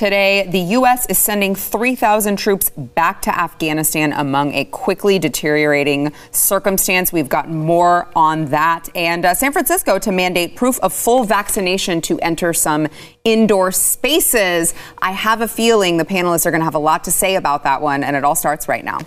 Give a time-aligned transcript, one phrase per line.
[0.00, 1.04] Today, the U.S.
[1.10, 7.12] is sending 3,000 troops back to Afghanistan among a quickly deteriorating circumstance.
[7.12, 8.88] We've got more on that.
[8.94, 12.88] And uh, San Francisco to mandate proof of full vaccination to enter some
[13.24, 14.72] indoor spaces.
[15.02, 17.64] I have a feeling the panelists are going to have a lot to say about
[17.64, 19.00] that one, and it all starts right now.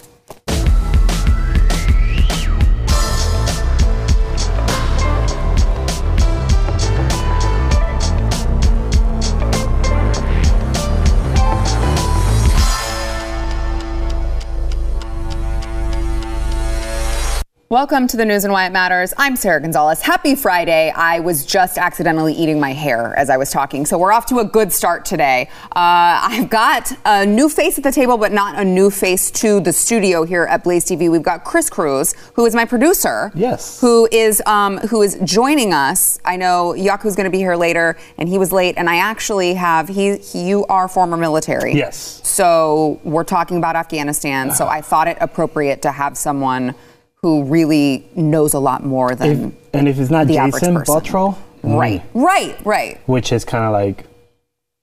[17.74, 19.16] Welcome to the news and why it matters.
[19.18, 20.00] I'm Sarah Gonzalez.
[20.00, 20.92] Happy Friday.
[20.96, 24.38] I was just accidentally eating my hair as I was talking, so we're off to
[24.38, 25.50] a good start today.
[25.64, 29.60] Uh, I've got a new face at the table, but not a new face to
[29.60, 31.10] the studio here at Blaze TV.
[31.10, 33.32] We've got Chris Cruz, who is my producer.
[33.34, 33.82] Yes.
[33.82, 36.20] Who is um, who is joining us?
[36.24, 38.76] I know Jaco's going to be here later, and he was late.
[38.78, 41.74] And I actually have he, he you are former military.
[41.74, 42.22] Yes.
[42.24, 44.52] So we're talking about Afghanistan.
[44.52, 46.76] So I thought it appropriate to have someone
[47.24, 50.76] who really knows a lot more than If, and if it's not the average Jason
[50.76, 50.94] person.
[50.94, 52.20] Buttrell, right, hmm.
[52.22, 53.00] right, right.
[53.08, 54.06] which is kind of like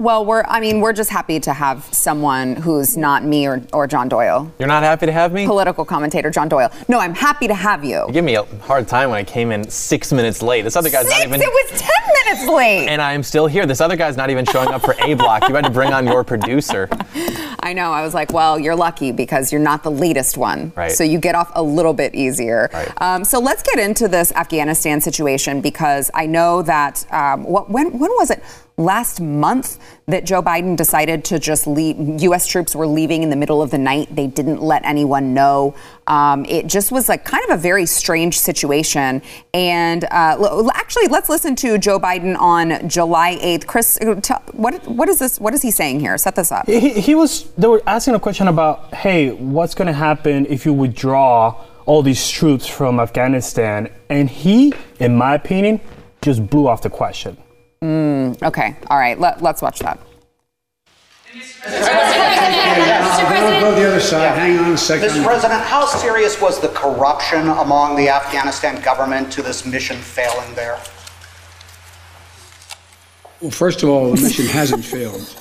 [0.01, 3.87] Well, we're I mean we're just happy to have someone who's not me or, or
[3.87, 5.47] John Doyle, You're not happy to have me?
[5.47, 6.73] political commentator John Doyle.
[6.89, 8.05] No, I'm happy to have you.
[8.07, 10.63] You give me a hard time when I came in six minutes late.
[10.63, 11.41] This other guy's Six, not even.
[11.43, 12.09] it was ten
[12.47, 12.89] late.
[12.89, 13.67] and I'm still here.
[13.67, 15.48] This other guy's not even showing up for A block.
[15.48, 16.89] You had to bring on your producer.
[17.61, 17.92] I know.
[17.92, 20.72] I was like, well, you're lucky because you're not the latest one.
[20.77, 20.92] Right.
[20.92, 22.70] So you get off a little bit easier.
[22.72, 23.03] Right.
[23.03, 27.98] Um, so let's get into this Afghanistan situation because I know that um, what, when
[27.98, 28.42] when was it?
[28.81, 31.97] Last month that Joe Biden decided to just leave.
[32.23, 32.47] U.S.
[32.47, 34.09] troops were leaving in the middle of the night.
[34.17, 35.75] They didn't let anyone know.
[36.06, 39.20] Um, it just was like kind of a very strange situation.
[39.53, 43.67] And uh, l- actually, let's listen to Joe Biden on July 8th.
[43.67, 45.39] Chris, uh, tell, what what is this?
[45.39, 46.17] What is he saying here?
[46.17, 46.67] Set this up.
[46.67, 47.50] he, he was.
[47.59, 52.03] They were asking a question about, hey, what's going to happen if you withdraw all
[52.03, 53.92] these troops from Afghanistan?
[54.09, 55.81] And he, in my opinion,
[56.22, 57.37] just blew off the question.
[57.83, 59.99] Okay, all right, let, let's watch that.
[61.33, 63.27] Mr.
[63.27, 63.61] President.
[63.61, 64.37] Go the other side.
[64.37, 65.09] Hang on a second.
[65.09, 65.25] Mr.
[65.25, 70.79] President, how serious was the corruption among the Afghanistan government to this mission failing there?
[73.41, 75.35] Well, first of all, the mission hasn't failed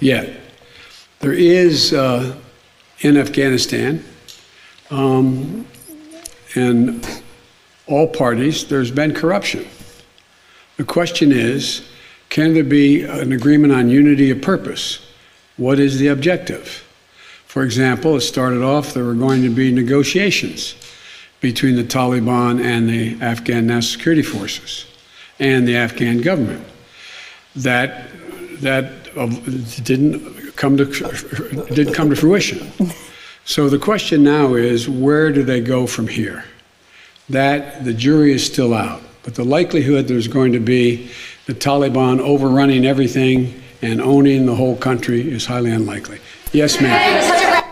[0.00, 0.40] yet.
[1.20, 2.36] There is uh,
[3.00, 4.04] in Afghanistan,
[4.90, 5.66] um,
[6.54, 7.06] and
[7.86, 9.66] all parties, there's been corruption.
[10.78, 11.86] The question is,
[12.30, 15.00] can there be an agreement on unity of purpose?
[15.56, 16.84] What is the objective?
[17.46, 20.76] For example, it started off there were going to be negotiations
[21.40, 24.86] between the Taliban and the Afghan National Security Forces
[25.38, 26.64] and the Afghan government.
[27.56, 28.10] That
[28.60, 29.04] that
[29.84, 30.84] didn't come to
[31.74, 32.70] didn't come to fruition.
[33.44, 36.44] So the question now is, where do they go from here?
[37.30, 41.10] That the jury is still out, but the likelihood there's going to be
[41.46, 46.18] the Taliban overrunning everything and owning the whole country is highly unlikely.
[46.52, 47.64] Yes, ma'am.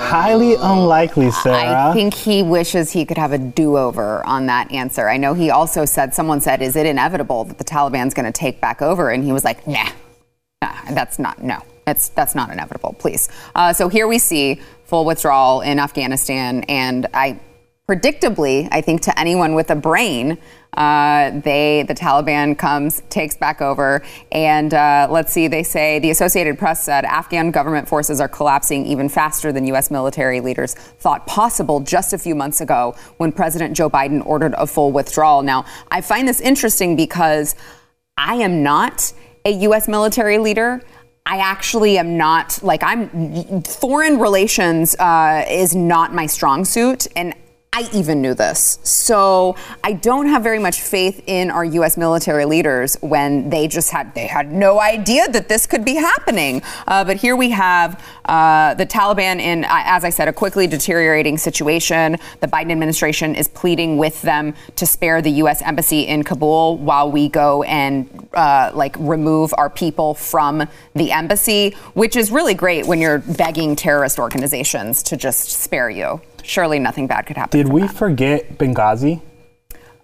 [0.00, 1.90] Highly unlikely, Sarah.
[1.90, 5.08] I think he wishes he could have a do-over on that answer.
[5.08, 8.32] I know he also said, someone said, is it inevitable that the Taliban's going to
[8.32, 9.10] take back over?
[9.10, 9.90] And he was like, nah,
[10.62, 13.28] nah that's not, no, that's, that's not inevitable, please.
[13.54, 16.64] Uh, so here we see full withdrawal in Afghanistan.
[16.68, 17.40] And I,
[17.88, 20.38] predictably, I think to anyone with a brain,
[20.72, 24.02] uh, they the Taliban comes, takes back over,
[24.32, 25.48] and uh, let's see.
[25.48, 29.90] They say the Associated Press said Afghan government forces are collapsing even faster than U.S.
[29.90, 34.66] military leaders thought possible just a few months ago when President Joe Biden ordered a
[34.66, 35.42] full withdrawal.
[35.42, 37.54] Now, I find this interesting because
[38.16, 39.12] I am not
[39.44, 39.88] a U.S.
[39.88, 40.82] military leader.
[41.26, 47.34] I actually am not like I'm foreign relations uh, is not my strong suit, and
[47.76, 48.78] I even knew this.
[48.84, 51.96] So I don't have very much faith in our U.S.
[51.96, 56.62] military leaders when they just had they had no idea that this could be happening.
[56.86, 60.68] Uh, but here we have uh, the Taliban in, uh, as I said, a quickly
[60.68, 62.16] deteriorating situation.
[62.38, 65.60] The Biden administration is pleading with them to spare the U.S.
[65.60, 71.70] embassy in Kabul while we go and uh, like remove our people from the embassy,
[71.94, 76.20] which is really great when you're begging terrorist organizations to just spare you.
[76.44, 77.58] Surely nothing bad could happen.
[77.58, 77.94] Did we that.
[77.94, 79.20] forget Benghazi?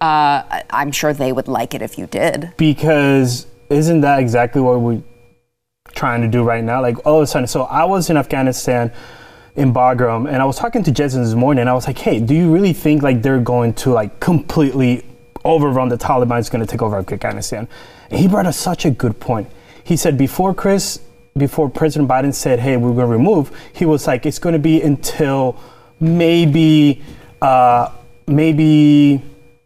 [0.00, 2.52] Uh, I'm sure they would like it if you did.
[2.56, 5.02] Because isn't that exactly what we're
[5.92, 6.80] trying to do right now?
[6.80, 8.90] Like all of a sudden, so I was in Afghanistan
[9.56, 12.18] in Bagram and I was talking to Jason this morning and I was like, hey,
[12.18, 15.04] do you really think like they're going to like completely
[15.44, 17.68] overrun the Taliban is going to take over Afghanistan?
[18.10, 19.48] And he brought up such a good point.
[19.84, 21.00] he said before Chris,
[21.36, 24.58] before President Biden said, "Hey, we're going to remove," he was like, "It's going to
[24.58, 25.56] be until
[26.00, 27.02] maybe,
[27.40, 27.90] uh,
[28.26, 29.22] maybe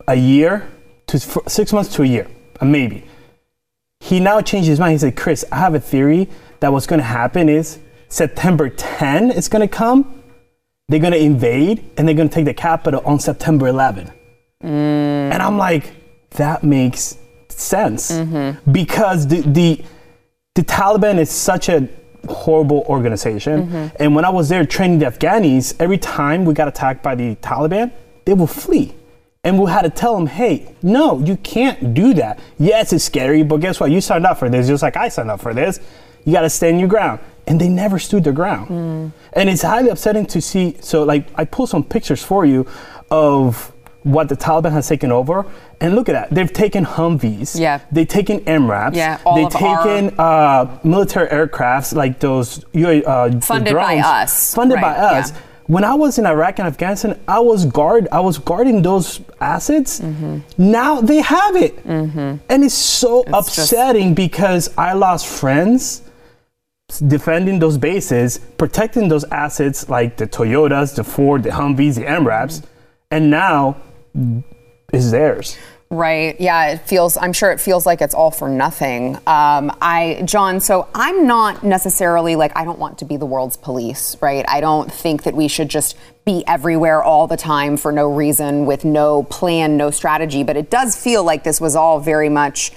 [0.07, 0.69] a year
[1.07, 2.27] to f- six months to a year,
[2.61, 3.05] a maybe."
[4.01, 4.93] He now changed his mind.
[4.93, 6.29] He said, "Chris, I have a theory
[6.61, 7.79] that what's going to happen is
[8.09, 10.23] September 10 is going to come.
[10.89, 14.11] They're going to invade and they're going to take the capital on September 11."
[14.63, 15.33] Mm.
[15.33, 15.93] And I'm like,
[16.31, 17.17] that makes
[17.49, 18.71] sense mm-hmm.
[18.71, 19.85] because the, the
[20.55, 21.89] the Taliban is such a
[22.29, 23.67] horrible organization.
[23.67, 23.97] Mm-hmm.
[24.03, 27.37] And when I was there training the Afghanis, every time we got attacked by the
[27.37, 27.93] Taliban,
[28.25, 28.95] they would flee.
[29.43, 32.39] And we had to tell them, hey, no, you can't do that.
[32.59, 33.91] Yes, it's scary, but guess what?
[33.91, 35.81] You signed up for this, just like I signed up for this.
[36.25, 37.21] You got to stand your ground.
[37.47, 38.69] And they never stood their ground.
[38.71, 39.13] Mm.
[39.35, 40.79] And it's highly upsetting to see.
[40.81, 42.67] So, like, I pulled some pictures for you
[43.11, 43.71] of
[44.05, 45.45] what the Taliban has taken over.
[45.81, 46.31] And look at that.
[46.31, 47.59] They've taken Humvees.
[47.59, 47.81] Yeah.
[47.91, 48.95] They've taken MRAPs.
[48.95, 54.55] Yeah, all They've taken uh, military aircrafts like those uh, Funded by us.
[54.55, 55.33] Funded by us.
[55.33, 55.39] yeah.
[55.67, 58.07] When I was in Iraq and Afghanistan, I was guard.
[58.13, 59.99] I was guarding those assets.
[59.99, 60.41] Mm-hmm.
[60.59, 66.03] Now they have it, and it's so just- upsetting because I lost friends
[67.09, 72.63] defending those bases, protecting those assets like the Toyotas, the Ford, the Humvees, the MRAPs,
[73.11, 73.79] and now
[74.93, 75.57] it's theirs.
[75.91, 76.41] Right.
[76.41, 76.73] Yeah.
[76.73, 77.17] It feels.
[77.17, 79.17] I'm sure it feels like it's all for nothing.
[79.27, 80.59] Um, I, John.
[80.59, 84.17] So I'm not necessarily like I don't want to be the world's police.
[84.21, 84.45] Right.
[84.49, 88.67] I don't think that we should just be everywhere all the time for no reason
[88.67, 90.43] with no plan, no strategy.
[90.43, 92.73] But it does feel like this was all very much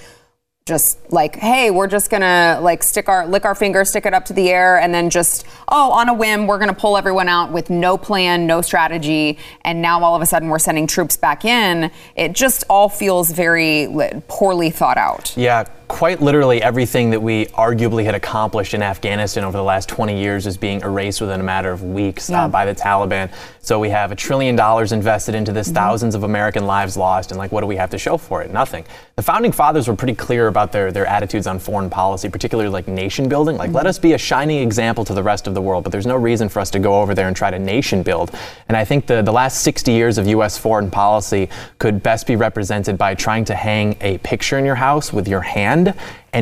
[0.67, 4.25] just like, hey, we're just gonna like stick our lick our finger, stick it up
[4.25, 7.51] to the air, and then just oh, on a whim, we're gonna pull everyone out
[7.51, 11.45] with no plan, no strategy, and now all of a sudden we're sending troops back
[11.45, 11.89] in.
[12.15, 13.87] It just all feels very
[14.27, 15.35] poorly thought out.
[15.37, 20.19] Yeah, quite literally everything that we arguably had accomplished in Afghanistan over the last 20
[20.19, 22.45] years is being erased within a matter of weeks Yeah.
[22.45, 23.29] uh, by the Taliban.
[23.61, 27.37] So we have a trillion dollars invested into this, thousands of American lives lost, and
[27.37, 28.51] like, what do we have to show for it?
[28.51, 28.85] Nothing.
[29.17, 32.87] The founding fathers were pretty clear about their, their attitudes on foreign policy, particularly like
[32.87, 33.57] nation building.
[33.57, 36.05] Like, let us be a shining example to the rest of the world, but there's
[36.05, 38.31] no reason for us to go over there and try to nation build.
[38.69, 40.57] And I think the, the last 60 years of U.S.
[40.57, 41.49] foreign policy
[41.79, 45.41] could best be represented by trying to hang a picture in your house with your
[45.41, 45.93] hand and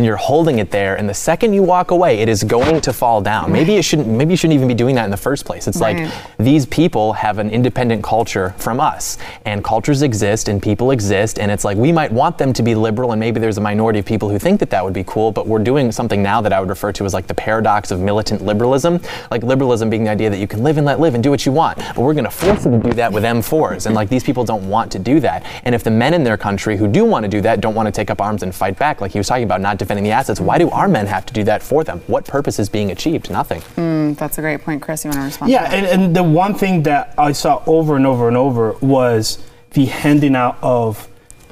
[0.03, 3.21] you're holding it there and the second you walk away it is going to fall
[3.21, 3.51] down.
[3.51, 5.67] Maybe you shouldn't maybe you shouldn't even be doing that in the first place.
[5.67, 6.03] It's Right.
[6.05, 11.37] like these people have an independent culture from us and cultures exist and people exist
[11.39, 13.99] and it's like we might want them to be liberal and maybe there's a minority
[13.99, 16.51] of people who think that that would be cool but we're doing something now that
[16.51, 18.99] i would refer to as like the paradox of militant liberalism.
[19.29, 21.45] Like liberalism being the idea that you can live and let live and do what
[21.45, 24.09] you want but we're going to force you to do that with m4s and like
[24.09, 25.43] these people don't want to do that.
[25.63, 27.87] And if the men in their country who do want to do that don't want
[27.87, 30.11] to take up arms and fight back like he was talking about not defending the
[30.11, 32.91] assets why do our men have to do that for them what purpose is being
[32.91, 33.61] achieved nothing
[34.05, 35.03] Mm, that's a great point, Chris.
[35.03, 35.51] You want to respond?
[35.51, 39.43] Yeah, and, and the one thing that I saw over and over and over was
[39.71, 41.07] the handing out of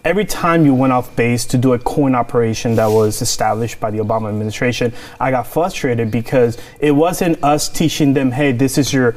[0.05, 3.89] every time you went off base to do a coin operation that was established by
[3.91, 8.93] the Obama administration, I got frustrated because it wasn't us teaching them, hey, this is
[8.93, 9.15] your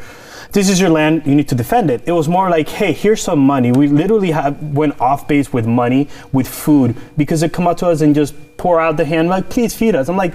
[0.56, 2.02] this is your land, you need to defend it.
[2.06, 3.72] It was more like, hey, here's some money.
[3.72, 7.88] We literally have went off base with money, with food, because they come up to
[7.88, 10.08] us and just pour out the hand, like, please feed us.
[10.08, 10.32] I'm like,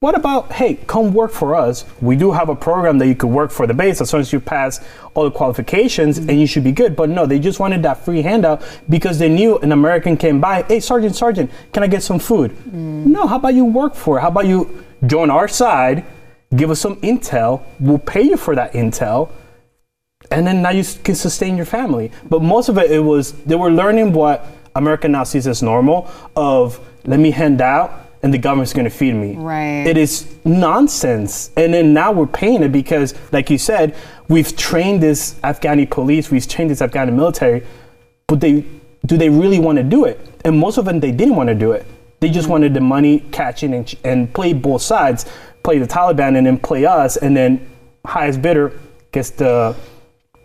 [0.00, 1.86] what about, hey, come work for us?
[2.02, 4.34] We do have a program that you could work for the base as long as
[4.34, 4.84] you pass
[5.14, 6.94] all the qualifications and you should be good.
[6.94, 10.64] But no, they just wanted that free handout because they knew an American came by,
[10.64, 12.50] hey, Sergeant, Sergeant, can I get some food?
[12.50, 13.06] Mm.
[13.06, 14.20] No, how about you work for it?
[14.20, 16.04] How about you join our side,
[16.56, 19.30] give us some intel, we'll pay you for that intel,
[20.30, 22.10] and then now you can sustain your family.
[22.28, 26.10] But most of it, it was they were learning what America now sees as normal
[26.36, 29.34] of let me hand out and the government's going to feed me.
[29.34, 29.86] Right.
[29.86, 31.50] It is nonsense.
[31.56, 33.96] And then now we're paying it because, like you said,
[34.28, 37.66] we've trained this Afghani police, we've trained this Afghani military,
[38.28, 38.64] but they
[39.04, 40.20] do they really want to do it?
[40.44, 41.84] And most of them they didn't want to do it.
[42.22, 42.52] They just mm-hmm.
[42.52, 45.26] wanted the money catching and, and play both sides,
[45.64, 47.68] play the Taliban and then play us, and then
[48.04, 48.78] highest bidder
[49.10, 49.74] gets the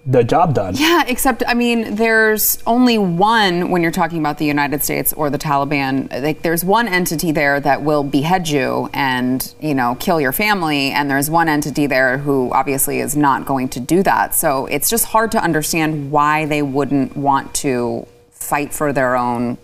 [0.07, 0.73] the job done.
[0.75, 5.29] Yeah, except I mean, there's only one when you're talking about the United States or
[5.29, 6.09] the Taliban.
[6.23, 10.89] Like, there's one entity there that will behead you and you know kill your family,
[10.89, 14.33] and there's one entity there who obviously is not going to do that.
[14.33, 19.59] So it's just hard to understand why they wouldn't want to fight for their own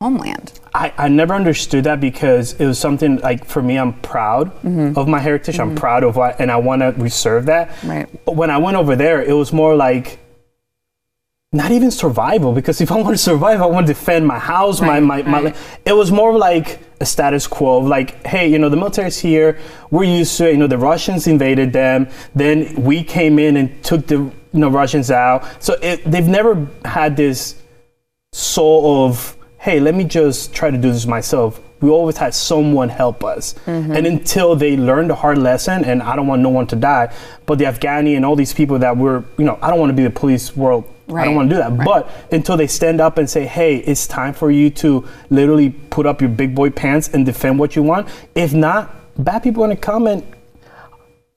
[0.00, 0.58] homeland.
[0.72, 4.98] I, I never understood that because it was something like for me, I'm proud mm-hmm.
[4.98, 5.58] of my heritage.
[5.58, 5.76] I'm mm-hmm.
[5.76, 7.76] proud of what, and I want to reserve that.
[7.82, 8.08] Right.
[8.26, 10.18] When I went over there, it was more like
[11.52, 14.80] not even survival because if I want to survive, I want to defend my house,
[14.80, 15.54] Right, my, my, my
[15.84, 19.58] it was more like a status quo of like, hey, you know, the military's here,
[19.90, 23.82] we're used to it, you know, the Russians invaded them, then we came in and
[23.82, 25.44] took the you know Russians out.
[25.62, 27.60] So it, they've never had this
[28.32, 31.60] soul of, hey, let me just try to do this myself.
[31.82, 33.54] We always had someone help us.
[33.66, 33.92] Mm-hmm.
[33.92, 37.12] And until they learned the hard lesson, and I don't want no one to die,
[37.44, 39.96] but the Afghani and all these people that were, you know, I don't want to
[39.96, 40.84] be the police world.
[41.14, 41.72] I don't want to do that.
[41.72, 41.84] right.
[41.84, 46.06] But until they stand up and say, hey, it's time for you to literally put
[46.06, 48.08] up your big boy pants and defend what you want.
[48.34, 50.24] If not, bad people in the comment,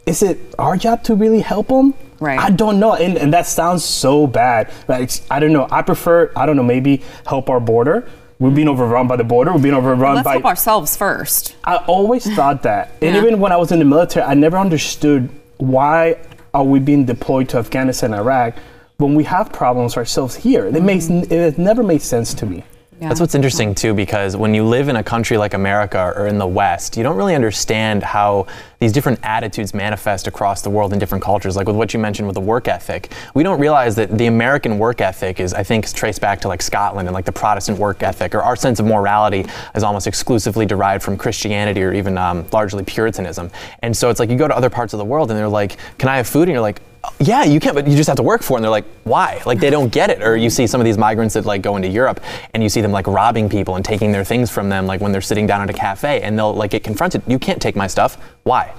[0.06, 1.94] is it our job to really help them?
[2.24, 2.40] Right.
[2.40, 2.94] I don't know.
[2.96, 4.72] And, and that sounds so bad.
[4.88, 5.68] Like, I don't know.
[5.70, 8.08] I prefer, I don't know, maybe help our border.
[8.40, 9.52] We're being overrun by the border.
[9.54, 10.32] We're being overrun Let's by.
[10.34, 11.56] help ourselves first.
[11.64, 12.92] I always thought that.
[13.02, 13.22] And Yeah.
[13.22, 16.18] even when I was in the military, I never understood why
[16.54, 18.56] are we being deployed to Afghanistan and Iraq
[18.98, 20.66] when we have problems ourselves here.
[20.66, 22.64] It makes it never made sense to me.
[23.04, 23.10] Yeah.
[23.10, 26.38] That's what's interesting too, because when you live in a country like America or in
[26.38, 28.48] the West, you don't really understand how
[28.80, 31.58] these different attitudes manifest across the world in different cultures.
[31.58, 34.80] Like with what you mentioned with the work ethic, we don't realize that the American
[34.80, 38.02] work ethic is, I think, traced back to like Scotland and like the Protestant work
[38.04, 39.46] ethic, or our sense of morality
[39.76, 43.52] is almost exclusively derived from Christianity or even um, largely Puritanism.
[43.82, 45.76] And so it's like you go to other parts of the world and they're like,
[45.98, 46.82] "Can I have food?" And you're like,
[47.20, 47.76] yeah, you can't.
[47.76, 48.58] but you just have to work for it.
[48.58, 49.42] And they're like, why?
[49.46, 50.22] Like they don't get it.
[50.22, 52.22] Or you see some of these migrants that like go into Europe
[52.54, 55.12] and you see them like robbing people and taking their things from them, like when
[55.12, 57.22] they're sitting down at a cafe and they'll like get confronted.
[57.28, 58.18] You can't take my stuff.
[58.44, 58.74] Why?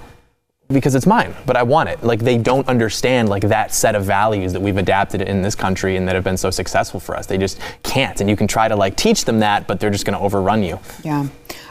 [0.69, 2.03] Because it's mine, but I want it.
[2.03, 5.97] Like they don't understand like that set of values that we've adapted in this country
[5.97, 7.27] and that have been so successful for us.
[7.27, 8.19] They just can't.
[8.23, 10.63] And you can try to like teach them that, but they're just going to overrun
[10.63, 10.81] you.
[11.03, 11.27] Yeah.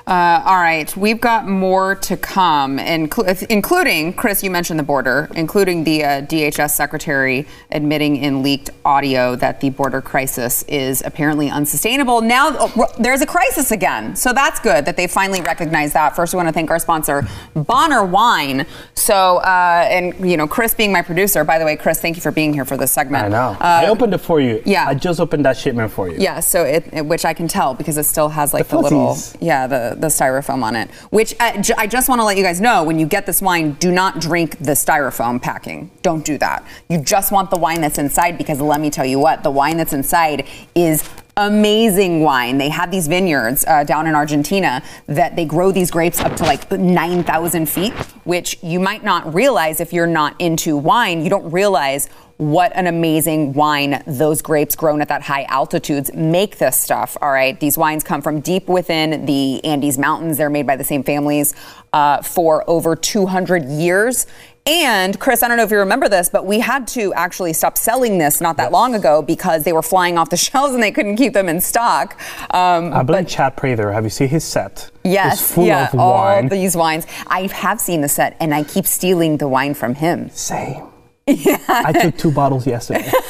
[0.06, 4.44] Uh, all right, we've got more to come, inclu- including Chris.
[4.44, 9.70] You mentioned the border, including the uh, DHS secretary admitting in leaked audio that the
[9.70, 12.20] border crisis is apparently unsustainable.
[12.20, 16.18] Now oh, there's a crisis again, so that's good that they finally recognize that.
[16.18, 18.66] First, we want to thank our sponsor, Bonner Wine.
[18.96, 21.46] So, uh, and you know, Chris being my producer.
[21.46, 23.28] By the way, Chris, thank you for being here for this segment.
[23.28, 23.38] I know.
[23.58, 24.62] Uh, I opened it for you.
[24.66, 24.86] yeah.
[24.86, 26.18] I just opened that shipment for you.
[26.20, 28.82] Yeah, so it, it- which I can tell because it still has like The the,
[28.82, 30.90] little yeah the the styrofoam on it.
[31.12, 33.42] Which uh, j- I just want to let you guys know when you get this
[33.42, 35.92] wine, do not drink the styrofoam packing.
[36.02, 36.66] Don't do that.
[36.90, 39.78] You just want the wine that's inside because let me tell you what, the wine
[39.78, 42.58] that's inside is amazing wine.
[42.58, 46.44] They have these vineyards uh, down in Argentina that they grow these grapes up to
[46.44, 51.24] like 9,000 feet, which you might not realize if you're not into wine.
[51.24, 56.58] You don't realize what an amazing wine those grapes grown at that high altitudes make
[56.58, 57.16] this stuff.
[57.22, 57.60] All right.
[57.60, 60.38] These wines come from deep within the Andes Mountains.
[60.38, 61.54] They're made by the same families
[61.94, 64.26] uh, for over 200 years.
[64.66, 67.78] And Chris, I don't know if you remember this, but we had to actually stop
[67.78, 70.92] selling this not that long ago because they were flying off the shelves and they
[70.92, 72.18] couldn't keep them in stock.
[72.54, 73.92] Um, I blame Chad Prather.
[73.92, 74.90] Have you seen his set?
[75.04, 76.48] yes, It's full yeah, of all wine.
[76.48, 77.06] these wines.
[77.28, 80.30] I have seen the set and I keep stealing the wine from him.
[80.30, 80.88] Same.
[81.28, 83.10] I took two bottles yesterday.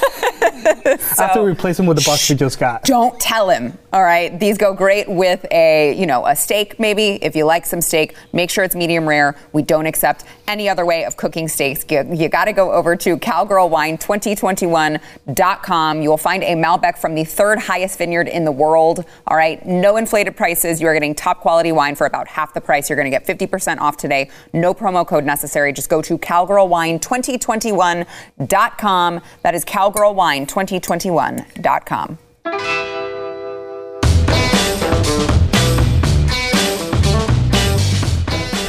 [0.86, 2.84] I have to replace them with the box we just got.
[2.84, 3.78] Don't tell him.
[3.92, 4.40] All right.
[4.40, 7.24] These go great with a, you know, a steak maybe.
[7.24, 9.36] If you like some steak, make sure it's medium rare.
[9.52, 11.86] We don't accept any other way of cooking steaks.
[11.90, 16.02] You, you got to go over to cowgirlwine2021.com.
[16.02, 19.06] You will find a Malbec from the third highest vineyard in the world.
[19.28, 19.64] All right.
[19.66, 20.82] No inflated prices.
[20.82, 22.90] You are getting top quality wine for about half the price.
[22.90, 24.32] You're going to get 50% off today.
[24.54, 25.72] No promo code necessary.
[25.72, 26.18] Just go to
[27.84, 29.22] cowgirlwine2021.com.
[29.42, 32.18] That is cowgirlwine2021.com.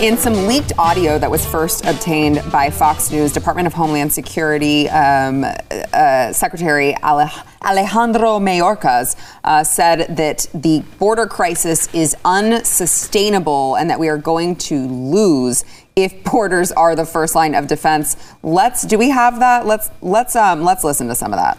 [0.04, 4.86] In some leaked audio that was first obtained by Fox News, Department of Homeland Security
[4.90, 5.46] um,
[5.94, 14.10] uh, Secretary Alejandro Mayorkas uh, said that the border crisis is unsustainable and that we
[14.10, 15.64] are going to lose
[15.96, 18.16] if porters are the first line of defense.
[18.42, 19.66] Let's do we have that?
[19.66, 21.58] Let's let's um, let's listen to some of that.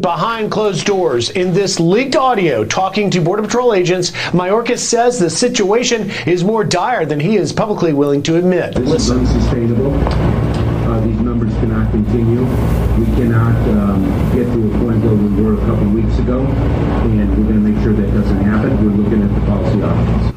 [0.00, 5.30] Behind closed doors, in this leaked audio talking to Border Patrol agents, Mayorkas says the
[5.30, 8.74] situation is more dire than he is publicly willing to admit.
[8.74, 9.94] This is unsustainable.
[9.94, 12.40] Uh, these numbers cannot continue.
[12.98, 14.02] We cannot um,
[14.34, 17.62] get to a point where we were a couple of weeks ago, and we're going
[17.62, 18.84] to make sure that doesn't happen.
[18.84, 20.34] We're looking at the policy options.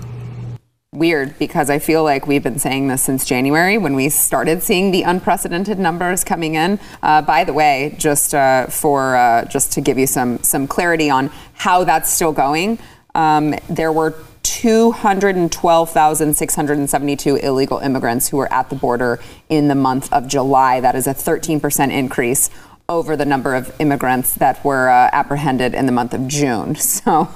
[0.98, 4.92] Weird because I feel like we've been saying this since January when we started seeing
[4.92, 6.80] the unprecedented numbers coming in.
[7.04, 11.10] Uh, by the way, just uh, for uh, just to give you some some clarity
[11.10, 12.80] on how that's still going,
[13.16, 20.28] um, there were 212,672 illegal immigrants who were at the border in the month of
[20.28, 20.80] July.
[20.80, 22.50] That is a 13% increase
[22.90, 26.78] over the number of immigrants that were uh, apprehended in the month of June.
[26.88, 27.28] So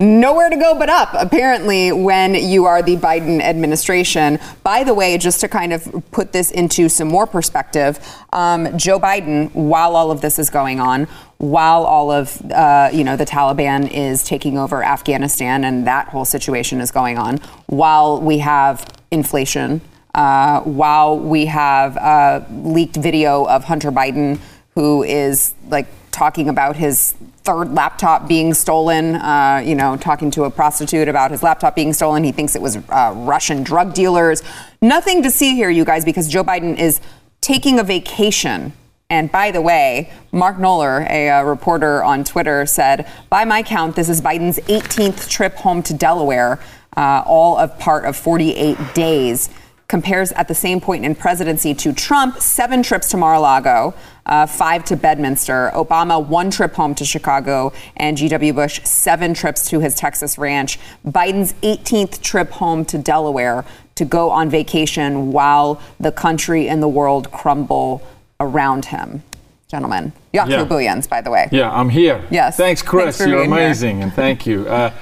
[0.00, 4.38] nowhere to go but up, apparently, when you are the Biden administration.
[4.62, 7.98] By the way, just to kind of put this into some more perspective,
[8.32, 11.06] um, Joe Biden, while all of this is going on,
[11.38, 16.24] while all of uh, you know the Taliban is taking over Afghanistan and that whole
[16.24, 19.80] situation is going on, while we have inflation,
[20.14, 24.38] uh, while we have uh, leaked video of Hunter Biden
[24.74, 30.44] who is like talking about his third laptop being stolen, uh, you know, talking to
[30.44, 32.24] a prostitute about his laptop being stolen.
[32.24, 34.42] He thinks it was uh, Russian drug dealers.
[34.80, 37.00] Nothing to see here, you guys, because Joe Biden is
[37.40, 38.72] taking a vacation.
[39.10, 43.96] And by the way, Mark Knoller, a uh, reporter on Twitter, said, by my count,
[43.96, 46.60] this is Biden's 18th trip home to Delaware,
[46.96, 49.50] uh, all of part of 48 days
[49.88, 53.94] compares at the same point in presidency to Trump, seven trips to Mar-a-Lago,
[54.26, 58.52] uh, five to Bedminster, Obama, one trip home to Chicago, and G.W.
[58.52, 60.78] Bush, seven trips to his Texas ranch.
[61.06, 63.64] Biden's 18th trip home to Delaware
[63.96, 68.02] to go on vacation while the country and the world crumble
[68.40, 69.22] around him.
[69.68, 70.64] Gentlemen, Jaco Yeah.
[70.64, 71.48] Booyens, by the way.
[71.52, 72.22] Yeah, I'm here.
[72.30, 72.56] Yes.
[72.56, 73.18] Thanks, Chris.
[73.18, 73.58] Thanks You're being here.
[73.64, 74.66] amazing, and thank you.
[74.68, 74.92] Uh,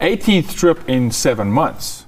[0.00, 2.01] 18th trip in seven months,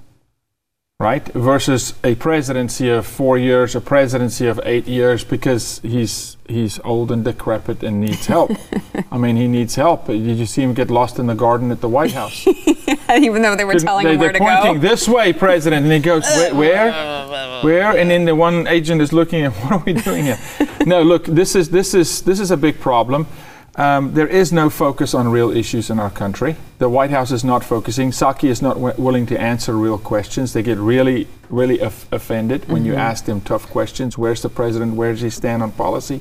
[1.00, 1.26] right?
[1.32, 7.10] Versus a presidency of four years, a presidency of eight years, because he's he's old
[7.10, 8.52] and decrepit and needs help.
[9.10, 10.06] I mean, he needs help.
[10.06, 12.46] Did you see him get lost in the garden at the White House?
[13.16, 14.88] Even though they were telling they, him where they're to pointing go.
[14.88, 16.54] this way, President, and he goes, where,
[16.90, 17.96] where, where?
[17.98, 20.38] And then the one agent is looking at, what are we doing here?
[20.86, 23.26] no, look, this is this is this is a big problem.
[23.76, 26.54] Um, there is no focus on real issues in our country.
[26.78, 28.12] The White House is not focusing.
[28.12, 30.52] Psaki is not w- willing to answer real questions.
[30.52, 34.16] They get really, really off- offended when you ask them tough questions.
[34.16, 34.94] Where's the president?
[34.94, 36.20] Where does he stand on policy?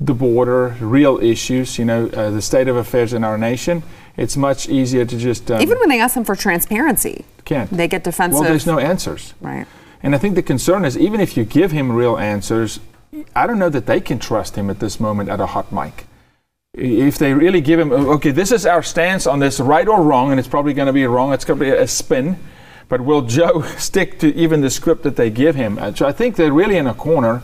[0.00, 3.82] the border, real issues, you know, uh, the state of affairs in our nation,
[4.16, 7.68] it's much easier to just um, Even when they ask him for transparency, can't.
[7.70, 8.38] they get defensive.
[8.38, 9.34] Well, there's no answers.
[9.40, 9.66] Right.
[10.00, 12.78] And I think the concern is even if you give him real answers,
[13.34, 16.06] I don't know that they can trust him at this moment at a hot mic.
[16.74, 20.30] If they really give him, okay, this is our stance on this, right or wrong,
[20.30, 22.38] and it's probably going to be wrong, it's going to be a spin,
[22.88, 25.78] but will Joe stick to even the script that they give him?
[25.96, 27.42] So I think they're really in a corner.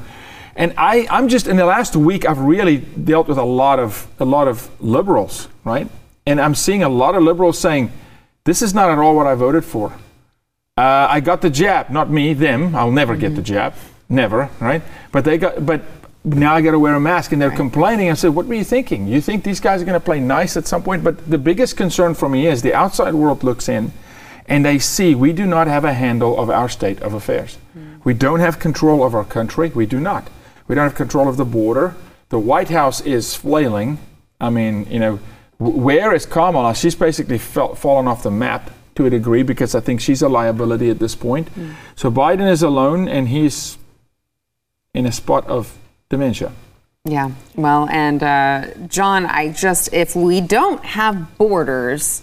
[0.56, 4.06] And I, I'm just in the last week, I've really dealt with a lot of
[4.20, 5.88] a lot of liberals, right?
[6.26, 7.90] And I'm seeing a lot of liberals saying,
[8.44, 9.92] "This is not at all what I voted for."
[10.76, 12.74] Uh, I got the jab, not me, them.
[12.74, 13.74] I'll never get the jab,
[14.08, 14.82] never, right?
[15.10, 15.82] But they got, but
[16.24, 18.10] now I got to wear a mask, and they're complaining.
[18.10, 19.06] I said, "What were you thinking?
[19.06, 21.76] You think these guys are going to play nice at some point?" But the biggest
[21.76, 23.92] concern for me is the outside world looks in,
[24.46, 27.58] and they see we do not have a handle of our state of affairs.
[27.74, 27.96] Hmm.
[28.04, 29.70] We don't have control of our country.
[29.74, 30.28] We do not.
[30.66, 31.94] We don't have control of the border.
[32.30, 33.98] The White House is flailing.
[34.40, 35.20] I mean, you know,
[35.58, 36.74] where is Kamala?
[36.74, 40.28] She's basically fell, fallen off the map to a degree because I think she's a
[40.28, 41.48] liability at this point.
[41.50, 41.72] Hmm.
[41.96, 43.76] So Biden is alone and he's
[44.94, 45.76] in a spot of
[46.08, 46.52] dementia.
[47.04, 47.32] Yeah.
[47.54, 52.22] Well, and uh, John, I just, if we don't have borders,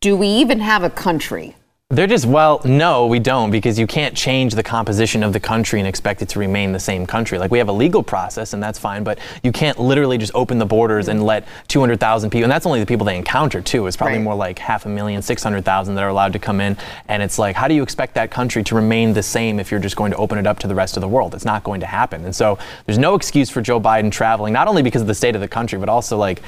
[0.00, 1.56] do we even have a country?
[1.90, 5.78] They're just, well, no, we don't, because you can't change the composition of the country
[5.78, 7.38] and expect it to remain the same country.
[7.38, 10.58] Like, we have a legal process, and that's fine, but you can't literally just open
[10.58, 13.86] the borders and let 200,000 people, and that's only the people they encounter, too.
[13.86, 14.24] It's probably Right.
[14.24, 16.78] more like half a million, 600,000 that are allowed to come in.
[17.06, 19.78] And it's like, how do you expect that country to remain the same if you're
[19.78, 21.34] just going to open it up to the rest of the world?
[21.34, 22.24] It's not going to happen.
[22.24, 25.34] And so, there's no excuse for Joe Biden traveling, not only because of the state
[25.34, 26.40] of the country, but also like,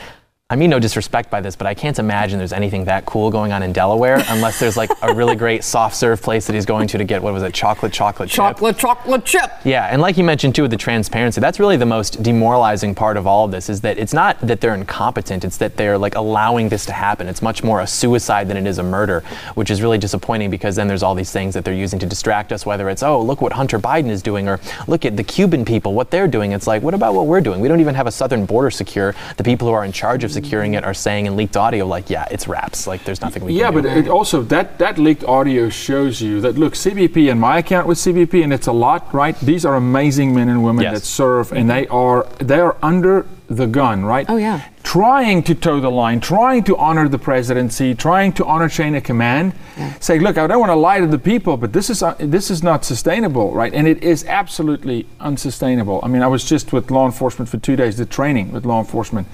[0.49, 3.51] I mean no disrespect by this, but I can't imagine there's anything that cool going
[3.51, 6.87] on in Delaware unless there's like a really great soft serve place that he's going
[6.87, 8.37] to to get what was it, chocolate chocolate chip.
[8.37, 9.51] Chocolate, chocolate chip.
[9.65, 13.17] Yeah, and like you mentioned too with the transparency, that's really the most demoralizing part
[13.17, 16.15] of all of this is that it's not that they're incompetent, it's that they're like
[16.15, 17.27] allowing this to happen.
[17.27, 19.25] It's much more a suicide than it is a murder,
[19.57, 22.53] which is really disappointing because then there's all these things that they're using to distract
[22.53, 25.65] us, whether it's, oh, look what Hunter Biden is doing, or look at the Cuban
[25.65, 26.53] people, what they're doing.
[26.53, 27.59] It's like, what about what we're doing?
[27.59, 29.13] We don't even have a southern border secure.
[29.39, 32.11] The people who are in charge of securing it are saying in leaked audio, like,
[32.11, 32.87] yeah, it's wraps.
[32.87, 33.89] Like, there's nothing we Yeah, can do.
[33.89, 37.87] but it also that that leaked audio shows you that look CBP and my account
[37.87, 39.37] with CBP and it's a lot, right?
[39.41, 40.95] These are amazing men and women Yes.
[40.95, 44.27] that serve and they are they are under the gun, right?
[44.29, 44.61] Oh, yeah.
[44.83, 49.05] Trying to toe the line, trying to honor the presidency, trying to honor chain of
[49.05, 49.53] command.
[50.01, 52.51] Say, look, I don't want to lie to the people, but this is uh, this
[52.51, 53.73] is not sustainable, right?
[53.79, 56.01] And it is absolutely unsustainable.
[56.03, 58.81] I mean, I was just with law enforcement for two days, the training with law
[58.81, 59.27] enforcement,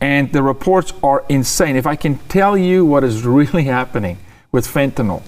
[0.00, 1.76] and the reports are insane.
[1.76, 4.18] If I can tell you what is really happening
[4.52, 5.22] with fentanyl,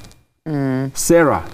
[0.94, 1.44] Sarah,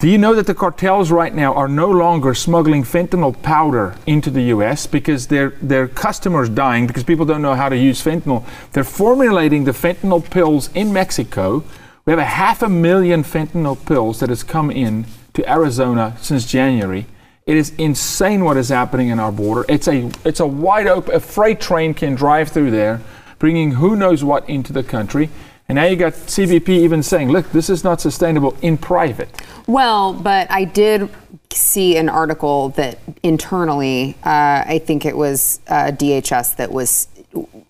[0.00, 4.30] Do you know that the cartels right now are no longer smuggling fentanyl powder into
[4.30, 8.44] the US because their their customers dying because people don't know how to use fentanyl.
[8.72, 11.64] They're formulating the fentanyl pills in Mexico.
[12.06, 15.04] We have a half a million fentanyl pills that has come in
[15.34, 17.04] to Arizona since January.
[17.46, 19.64] It is insane what is happening in our border.
[19.68, 23.00] It's a it's a wide open a freight train can drive through there,
[23.38, 25.30] bringing who knows what into the country.
[25.68, 29.28] And now you got CBP even saying, look, this is not sustainable in private.
[29.68, 31.08] Well, but I did
[31.52, 37.06] see an article that internally, uh, I think it was uh, DHS that was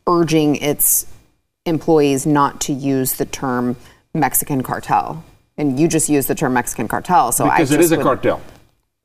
[0.06, 1.06] urging its
[1.66, 3.76] employees not to use the term
[4.14, 5.22] Mexican cartel.
[5.58, 8.02] And you just used the term Mexican cartel, so Because I it is a would-
[8.04, 8.40] cartel.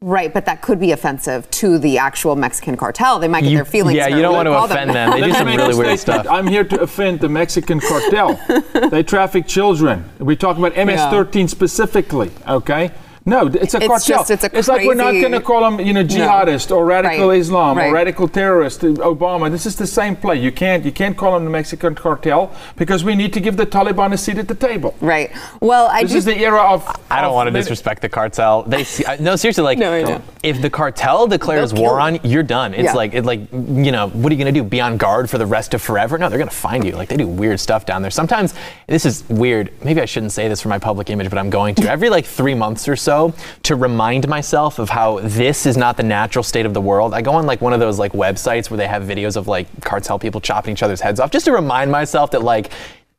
[0.08, 3.18] Right, but that could be offensive to the actual Mexican cartel.
[3.18, 3.96] They might get You- their feelings.
[3.98, 5.10] yeah, hurt you don't want to offend that.
[5.10, 5.20] them.
[5.20, 6.00] They do some really weird statement.
[6.00, 6.28] stuff.
[6.30, 8.40] I'm here to offend the Mexican cartel.
[8.92, 10.06] they traffic children.
[10.20, 12.30] We're talking about MS-13 specifically.
[12.48, 12.92] Okay.
[13.28, 13.98] No, it's a It's cartel.
[14.24, 17.30] just- it's a like we're not going to call them, you know, jihadist or radical
[17.30, 17.40] Right.
[17.40, 17.90] Islam Right.
[17.90, 18.84] or radical terrorist.
[18.84, 19.50] uh, Obama.
[19.50, 20.36] This is the same play.
[20.36, 23.66] You can't you can't call them the Mexican cartel because we need to give the
[23.66, 24.94] Taliban a seat at the table.
[25.02, 25.32] Right.
[25.60, 26.18] Well, I This do.
[26.20, 26.86] is the era of.
[27.10, 28.62] I don't of want to disrespect the cartel.
[28.68, 30.22] They see, I- no seriously like No, I know.
[30.44, 32.76] if the cartel declares They'll war on you, you're done.
[32.76, 32.94] It's Yeah.
[32.94, 34.64] like it like you know what are you gonna do?
[34.64, 36.20] Be on guard for the rest of forever?
[36.20, 36.92] No, they're gonna find you.
[36.92, 38.12] Like they do weird stuff down there.
[38.12, 38.54] Sometimes
[38.88, 39.72] this is weird.
[39.84, 42.26] Maybe I shouldn't say this for my public image, but I'm going to every like
[42.26, 43.15] three months or so
[43.64, 47.14] to remind myself of how this is not the natural state of the world.
[47.14, 49.68] I go on like one of those like websites where they have videos of like
[49.82, 52.72] cartel people chopping each other's heads off, just to remind myself that like.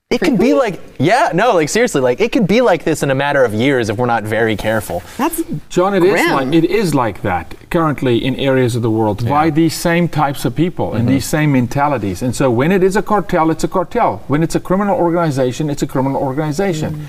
[0.09, 3.11] It could be like, yeah, no, like seriously, like it could be like this in
[3.11, 5.03] a matter of years if we're not very careful.
[5.19, 6.31] That's John, it is Grim.
[6.31, 10.45] like it is like that currently in areas of the world by these same types
[10.45, 11.15] of people and mm-hmm.
[11.15, 12.23] these same mentalities.
[12.23, 14.23] And so when it is a cartel, it's a cartel.
[14.29, 16.91] When it's a criminal organization, it's a criminal organization.
[16.95, 17.07] Mm.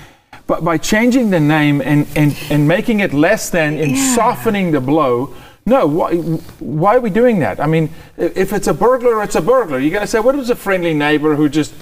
[0.48, 4.80] But by changing the name and, and, and making it less than and softening the
[4.80, 5.34] blow,
[5.66, 7.60] no, why, why are we doing that?
[7.60, 9.78] I mean, if it's a burglar, it's a burglar.
[9.78, 11.74] You're going to say, what was a friendly neighbor who just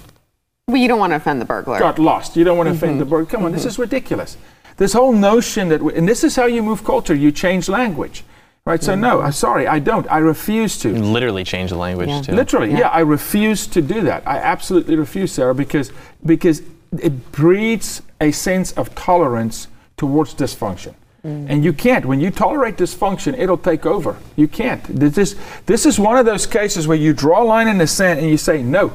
[0.67, 1.79] well, you don't want to offend the burglar.
[1.79, 2.37] got lost.
[2.37, 2.99] You don't want to offend mm-hmm.
[2.99, 3.31] the burglar.
[3.31, 3.69] Come on, this mm-hmm.
[3.69, 4.37] is ridiculous.
[4.79, 7.15] This whole notion that, we, and this is how you move culture.
[7.15, 8.25] You change language,
[8.65, 8.83] right?
[8.83, 10.11] So no, I'm sorry, I don't.
[10.11, 10.89] I refuse to.
[10.89, 12.33] Literally change the language too.
[12.33, 12.89] Literally, yeah.
[12.89, 14.27] I refuse to do that.
[14.27, 15.93] I absolutely refuse, Sarah, because
[16.25, 20.95] because it breeds a sense of tolerance towards dysfunction.
[21.25, 21.47] Mm.
[21.49, 22.07] And you can't.
[22.07, 24.17] When you tolerate dysfunction, it'll take over.
[24.37, 24.83] You can't.
[24.85, 27.87] This is, this is one of those cases where you draw a line in the
[27.87, 28.93] sand and you say, no,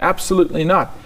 [0.00, 0.96] absolutely not.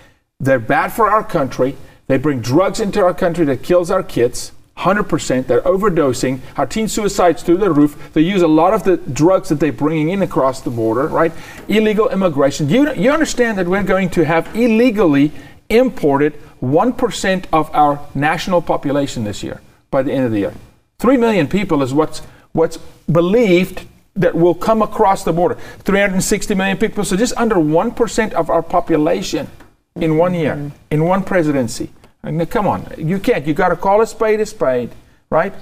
[0.41, 1.77] They're bad for our country.
[2.07, 4.53] They bring drugs into our country that kills our kids.
[4.79, 5.49] 100%.
[5.49, 6.41] They're overdosing.
[6.57, 8.13] Our teen suicides through the roof.
[8.13, 11.33] They use a lot of the drugs that they're bringing in across the border, right?
[11.67, 12.69] Illegal immigration.
[12.69, 15.33] You, you understand that we're going to have illegally
[15.69, 20.55] imported 1% of our national population this year by the end of the year.
[20.99, 22.21] 3 million people is what's,
[22.53, 22.79] what's
[23.11, 25.57] believed that will come across the border.
[25.81, 27.05] 360 million people.
[27.05, 29.49] So just under 1% of our population
[29.97, 30.77] in one year, mm-hmm.
[30.91, 31.91] in one presidency.
[32.23, 33.47] I mean, come on, you can't.
[33.47, 34.91] You got to call a spade a spade,
[35.31, 35.55] right?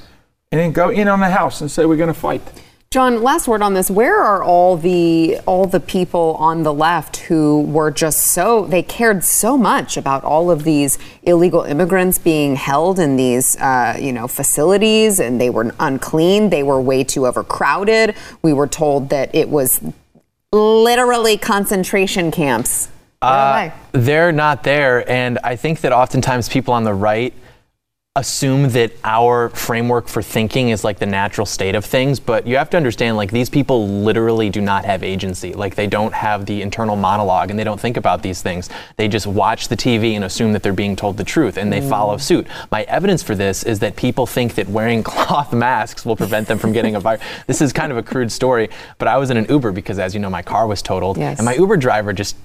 [0.51, 2.43] And then go in on the house and say we're going to fight.
[2.97, 3.91] John, last word on this.
[3.91, 8.83] Where are all the all the people on the left who were just so they
[8.83, 14.15] cared so much about all of these illegal immigrants being held in these uh, you
[14.15, 18.15] know facilities and they were unclean, they were way too overcrowded.
[18.41, 19.79] We were told that it was
[20.51, 22.89] literally concentration camps.
[23.21, 25.07] Uh, they're not there.
[25.11, 27.35] And I think that oftentimes people on the right
[28.17, 32.19] assume that our framework for thinking is like the natural state of things.
[32.19, 35.53] But you have to understand, like, these people literally do not have agency.
[35.53, 38.71] Like, they don't have the internal monologue and they don't think about these things.
[38.97, 41.81] They just watch the TV and assume that they're being told the truth and they
[41.81, 41.89] mm.
[41.89, 42.47] follow suit.
[42.71, 46.59] My evidence for this is that people think that wearing cloth masks will prevent them
[46.59, 47.23] from getting a virus.
[47.47, 50.15] This is kind of a crude story, but I was in an Uber because, as
[50.15, 51.19] you know, my car was totaled.
[51.19, 51.39] Yes.
[51.39, 52.37] And my Uber driver just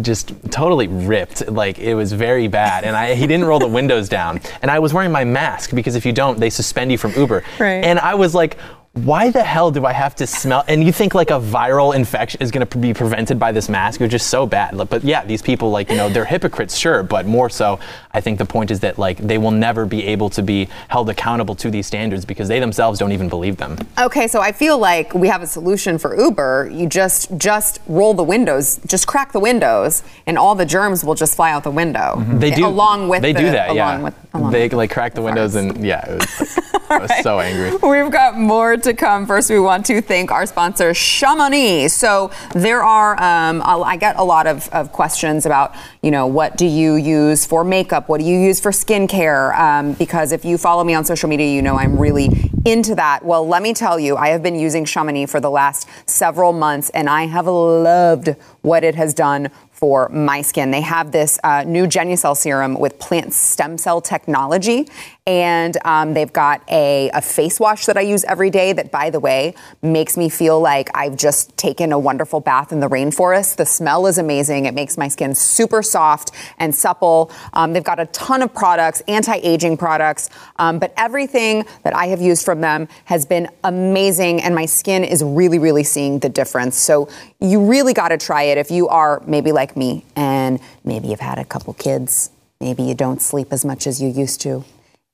[0.00, 1.48] just totally ripped.
[1.48, 2.84] Like it was very bad.
[2.84, 4.40] And I he didn't roll the windows down.
[4.62, 7.42] And I was wearing my mask because if you don't they suspend you from Uber.
[7.58, 7.84] Right.
[7.84, 8.58] and I was like
[9.04, 12.40] why the hell do I have to smell and you think like a viral infection
[12.42, 14.76] is going to be prevented by this mask it was just so bad.
[14.88, 17.78] But yeah these people like you know they're hypocrites sure but more so
[18.12, 21.08] I think the point is that like they will never be able to be held
[21.10, 23.76] accountable to these standards because they themselves don't even believe them.
[23.98, 26.70] Okay, so I feel like we have a solution for Uber.
[26.72, 31.14] You just just roll the windows, just crack the windows, and all the germs will
[31.14, 32.16] just fly out the window.
[32.16, 32.38] Mm-hmm.
[32.38, 32.66] they do.
[32.66, 35.84] Along with they the, do that along yeah With, they like crack the windows and
[35.84, 37.76] yeah it was like, I was so angry.
[37.76, 39.26] We've got more to come.
[39.26, 41.88] First, we want to thank our sponsor, Chamonix.
[41.88, 46.56] So there are, um, I get a lot of, of questions about, you know, what
[46.56, 48.08] do you use for makeup?
[48.08, 49.56] What do you use for skincare?
[49.58, 53.24] Um, because if you follow me on social media, you know I'm really into that.
[53.24, 56.90] Well, let me tell you, I have been using Chamonix for the last several months,
[56.90, 60.72] and I have loved what it has done for my skin.
[60.72, 64.88] They have this uh, new Genucel serum with plant stem cell technology,
[65.28, 69.10] and um, they've got a, a, face wash that I use every day that, by
[69.10, 73.56] the way, makes me feel like I've just taken a wonderful bath in the rainforest.
[73.56, 74.64] The smell is amazing.
[74.64, 77.30] It makes my skin super soft and supple.
[77.52, 82.06] Um, they've got a ton of products, anti aging products, um, but everything that I
[82.06, 86.30] have used from them has been amazing, and my skin is really, really seeing the
[86.30, 86.78] difference.
[86.78, 91.08] So you really got to try it if you are maybe like me and maybe
[91.08, 92.30] you've had a couple kids.
[92.60, 94.64] Maybe you don't sleep as much as you used to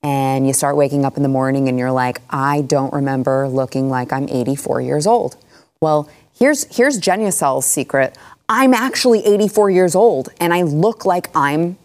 [0.01, 3.89] and you start waking up in the morning and you're like, I don't remember looking
[3.89, 5.35] like I'm 84 years old.
[5.81, 8.17] Well, here's here's Genucel's secret.
[8.47, 11.77] I'm actually 84 years old and I look like I'm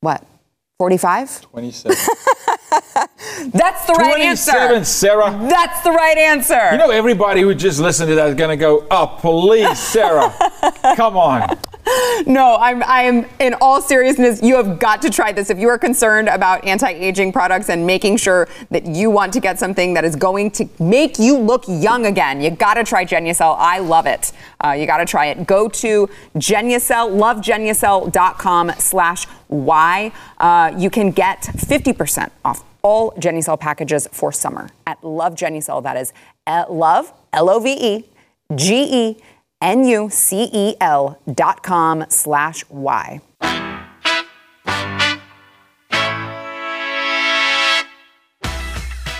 [0.00, 0.24] what?
[0.78, 1.42] 45?
[1.42, 1.90] 27.
[3.50, 4.52] That's the right answer.
[4.52, 5.30] 27, Sarah.
[5.48, 6.70] That's the right answer.
[6.72, 10.32] You know, everybody who just listened to that is going to go, oh, please, Sarah.
[10.96, 11.58] Come on.
[12.26, 15.48] No, I'm I'm in all seriousness, you have got to try this.
[15.48, 19.58] If you are concerned about anti-aging products and making sure that you want to get
[19.58, 23.56] something that is going to make you look young again, you got to try Genucel.
[23.58, 24.32] I love it.
[24.62, 25.46] Uh, you got to try it.
[25.46, 30.12] Go to Genucel, lovegenucel.com slash Y.
[30.38, 35.82] Uh, you can get 50% off all Genucel packages for summer at Love Genucel.
[35.82, 36.12] That is
[36.46, 38.04] love, L-O-V-E,
[38.54, 39.16] G-E,
[39.60, 43.20] N-U-C-E-L dot com slash Y.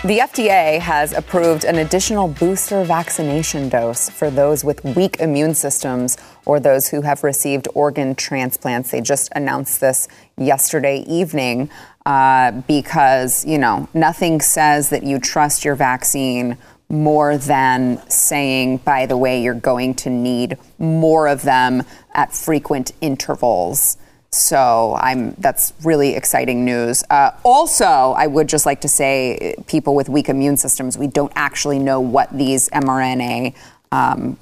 [0.02, 6.16] The FDA has approved an additional booster vaccination dose for those with weak immune systems
[6.46, 8.92] or those who have received organ transplants.
[8.92, 11.68] They just announced this yesterday evening
[12.06, 16.56] uh, because, you know, nothing says that you trust your vaccine
[16.90, 22.92] more than saying, by the way, you're going to need more of them at frequent
[23.00, 23.96] intervals.
[24.32, 27.02] So I'm that's really exciting news.
[27.10, 31.32] Uh, also, I would just like to say, people with weak immune systems, we don't
[31.34, 33.54] actually know what these mRNA
[33.92, 34.38] um,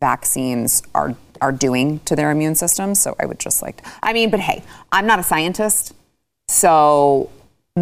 [0.00, 3.00] vaccines are are doing to their immune systems.
[3.00, 5.94] So I would just like, to, I mean, but hey, I'm not a scientist,
[6.48, 7.30] so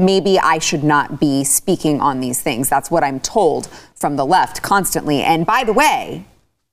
[0.04, 2.68] maybe I should not be speaking on these things.
[2.68, 5.22] That's what I'm told from the left constantly.
[5.22, 6.24] And by the way,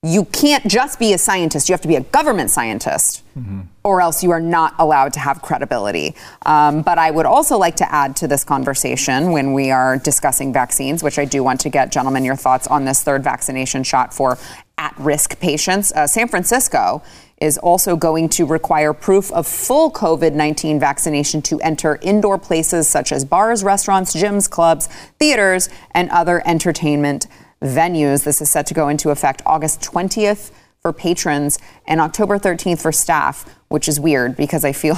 [0.05, 3.61] you can't just be a scientist, you have to be a government scientist, mm-hmm.
[3.85, 6.13] or else you are not allowed to have credibility.
[6.45, 10.51] Um, but I would also like to add to this conversation when we are discussing
[10.51, 14.13] vaccines, which I do want to get, gentlemen, your thoughts on this third vaccination shot
[14.13, 14.37] for
[14.77, 15.93] at risk patients.
[15.93, 17.01] Uh, San Francisco
[17.43, 22.87] is also going to require proof of full COVID 19 vaccination to enter indoor places
[22.87, 24.87] such as bars, restaurants, gyms, clubs,
[25.19, 27.27] theaters, and other entertainment
[27.61, 28.23] venues.
[28.23, 30.51] This is set to go into effect August 20th
[30.81, 34.97] for patrons and October 13th for staff, which is weird because I feel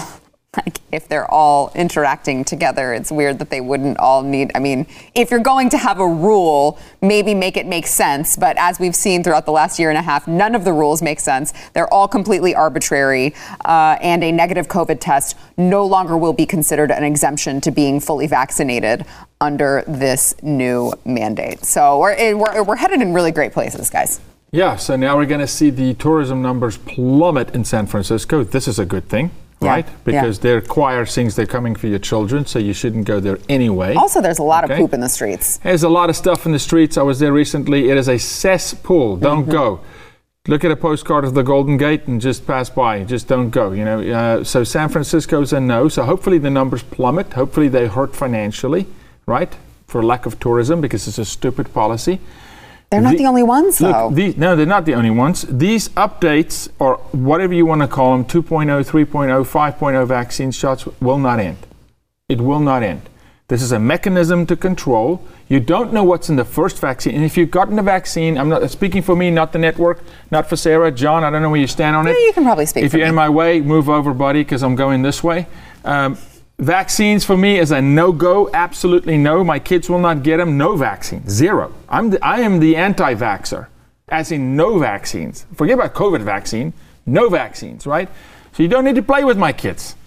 [0.58, 4.52] like if they're all interacting together, it's weird that they wouldn't all need.
[4.56, 8.36] I mean, if you're going to have a rule, maybe make it make sense.
[8.36, 11.02] But as we've seen throughout the last year and a half, none of the rules
[11.02, 11.54] make sense.
[11.74, 13.34] They're all completely arbitrary.
[13.64, 18.00] Uh, and a negative COVID test no longer will be considered an exemption to being
[18.00, 19.06] fully vaccinated
[19.42, 21.64] under this new mandate.
[21.64, 24.20] So we're, we're, we're headed in really great places, guys.
[24.52, 28.44] Yeah, so now we're going to see the tourism numbers plummet in San Francisco.
[28.44, 29.32] This is a good thing.
[29.62, 29.88] Right?
[30.04, 30.44] Because yeah.
[30.44, 33.96] they require things they're coming for your children, so you shouldn't go there anyway.
[33.96, 34.74] Also, there's a lot okay?
[34.74, 35.58] of poop in the streets.
[35.58, 36.98] There's a lot of stuff in the streets.
[36.98, 37.90] I was there recently.
[37.90, 39.18] It is a cesspool.
[39.18, 39.52] Don't mm-hmm.
[39.52, 39.80] go.
[40.48, 43.04] Look at a postcard of the Golden Gate and just pass by.
[43.06, 43.72] Just don't go.
[43.72, 44.02] You know.
[44.02, 45.90] Uh, so San Francisco's a no.
[45.90, 47.34] So hopefully the numbers plummet.
[47.34, 48.86] Hopefully they hurt financially
[49.26, 49.56] right?
[49.88, 52.20] For lack of tourism because it's a stupid policy.
[52.96, 54.10] They're not the, the only ones, though.
[54.12, 55.44] These, no, they're not the only ones.
[55.50, 61.18] These updates, or whatever you want to call them 2.0, 3.0, 5.0 vaccine shots, will
[61.18, 61.58] not end.
[62.30, 63.02] It will not end.
[63.48, 65.24] This is a mechanism to control.
[65.50, 67.14] You don't know what's in the first vaccine.
[67.14, 70.50] And if you've gotten the vaccine, I'm not speaking for me, not the network, not
[70.50, 70.92] for Sarah.
[70.92, 72.12] John, I don't know where you stand on it.
[72.12, 73.10] Yeah, you can probably speak If you're me.
[73.10, 75.46] in my way, move over, buddy, because I'm going this way.
[75.84, 76.18] Um,
[76.60, 79.44] Vaccines for me is a no go, absolutely no.
[79.44, 80.58] My kids will not get them.
[80.58, 81.74] No vaccine, zero.
[81.90, 83.68] I'm the, I am the anti vaxxer,
[84.08, 85.46] as in no vaccines.
[85.56, 86.72] Forget about COVID vaccine,
[87.06, 88.08] no vaccines, right?
[88.54, 89.98] So you don't need to play with my kids.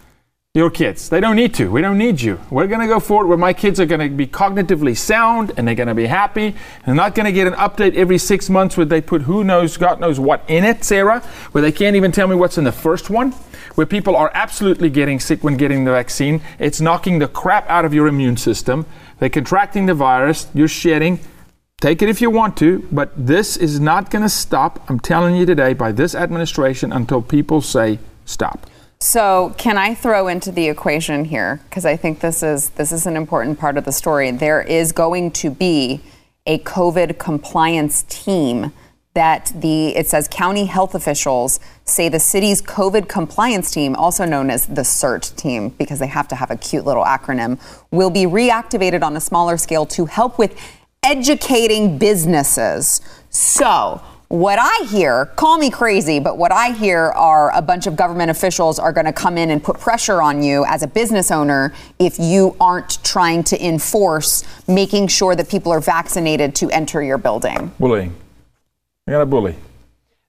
[0.59, 1.09] Your kids.
[1.09, 1.71] They don't need to.
[1.71, 2.39] We don't need you.
[2.51, 5.67] We're going to go forward where my kids are going to be cognitively sound and
[5.67, 6.55] they're going to be happy.
[6.85, 9.77] They're not going to get an update every six months where they put who knows,
[9.77, 11.21] God knows what in it, Sarah,
[11.53, 13.31] where they can't even tell me what's in the first one,
[13.77, 16.43] where people are absolutely getting sick when getting the vaccine.
[16.59, 18.85] It's knocking the crap out of your immune system.
[19.21, 20.49] They're contracting the virus.
[20.53, 21.21] You're shedding.
[21.81, 25.37] Take it if you want to, but this is not going to stop, I'm telling
[25.37, 28.67] you today, by this administration until people say stop.
[29.01, 33.07] So, can I throw into the equation here because I think this is this is
[33.07, 34.31] an important part of the story.
[34.33, 36.01] There is going to be
[36.47, 38.73] a COVID compliance team
[39.15, 44.51] that the it says county health officials say the city's COVID compliance team, also known
[44.51, 47.61] as the CERT team because they have to have a cute little acronym,
[47.93, 50.59] will be reactivated on a smaller scale to help with
[51.05, 53.01] educating businesses.
[53.31, 57.97] So, what I hear, call me crazy, but what I hear are a bunch of
[57.97, 61.31] government officials are going to come in and put pressure on you as a business
[61.31, 67.03] owner if you aren't trying to enforce making sure that people are vaccinated to enter
[67.03, 67.73] your building.
[67.81, 68.15] Bullying.
[69.07, 69.57] I got a bully.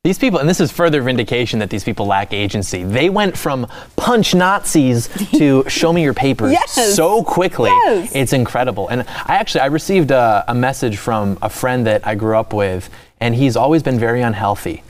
[0.05, 2.85] These people, and this is further vindication that these people lack agency.
[2.85, 6.95] They went from punch Nazis to show me your papers Yes.
[6.95, 7.69] so quickly.
[7.69, 8.15] Yes.
[8.15, 8.87] It's incredible.
[8.87, 12.53] And I actually I received a, a message from a friend that I grew up
[12.53, 14.83] with, and he's always been very unhealthy,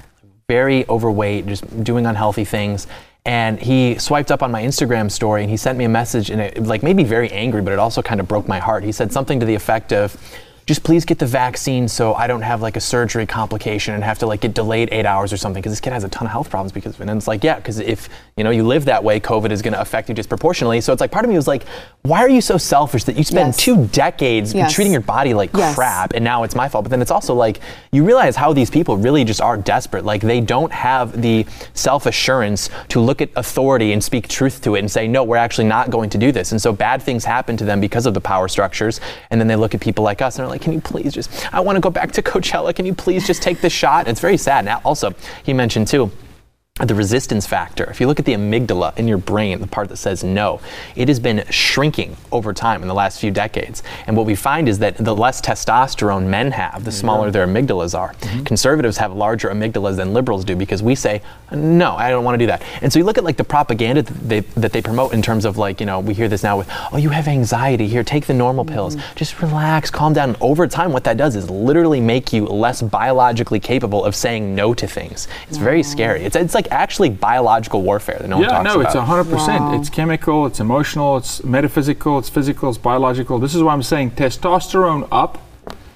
[0.47, 2.87] very overweight, just doing unhealthy things.
[3.25, 6.41] And he swiped up on my Instagram story and he sent me a message, and
[6.41, 8.83] it like made me very angry, but it also kind of broke my heart.
[8.83, 10.15] He said something to the effect of,
[10.69, 14.19] just please get the vaccine so I don't have like a surgery complication and have
[14.19, 16.31] to like get delayed eight hours or something because this kid has a ton of
[16.31, 17.09] health problems because of it.
[17.09, 19.73] And it's like, yeah, because if you know you live that way, COVID is going
[19.73, 20.79] to affect you disproportionately.
[20.81, 21.63] So it's like part of me was like,
[22.03, 23.57] why are you so selfish that you spend Yes.
[23.57, 24.71] two decades Yes.
[24.71, 25.73] treating your body like Yes.
[25.73, 26.83] crap and now it's my fault?
[26.83, 30.05] But then it's also like you realize how these people really just are desperate.
[30.05, 34.75] Like they don't have the self assurance to look at authority and speak truth to
[34.75, 36.51] it and say, no, we're actually not going to do this.
[36.51, 39.01] And so bad things happen to them because of the power structures.
[39.31, 41.53] And then they look at people like us and are like, can you please just,
[41.53, 42.75] I want to go back to Coachella.
[42.75, 44.07] Can you please just take the shot?
[44.07, 44.65] It's very sad.
[44.65, 46.11] Now, also, he mentioned too,
[46.87, 47.83] the resistance factor.
[47.85, 50.61] If you look at the amygdala in your brain, the part that says no,
[50.95, 53.83] it has been shrinking over time in the last few decades.
[54.07, 57.97] And what we find is that the less testosterone men have, the smaller their amygdalas
[57.97, 58.13] are.
[58.45, 62.39] Conservatives have larger amygdalas than liberals do because we say, no, I don't want to
[62.39, 62.63] do that.
[62.81, 65.45] And so you look at like the propaganda that they, that they promote in terms
[65.45, 68.25] of like, you know, we hear this now with, oh, you have anxiety here, take
[68.25, 70.29] the normal pills, just relax, calm down.
[70.29, 74.55] And over time, what that does is literally make you less biologically capable of saying
[74.55, 75.27] no to things.
[75.47, 76.23] It's very scary.
[76.23, 78.95] It's, it's like actually biological warfare that no one yeah, talks no, about.
[78.95, 79.61] it's hundred percent.
[79.63, 79.79] Wow.
[79.79, 83.39] It's chemical, it's emotional, it's metaphysical, it's physical, it's biological.
[83.39, 85.37] This is why I'm saying testosterone up,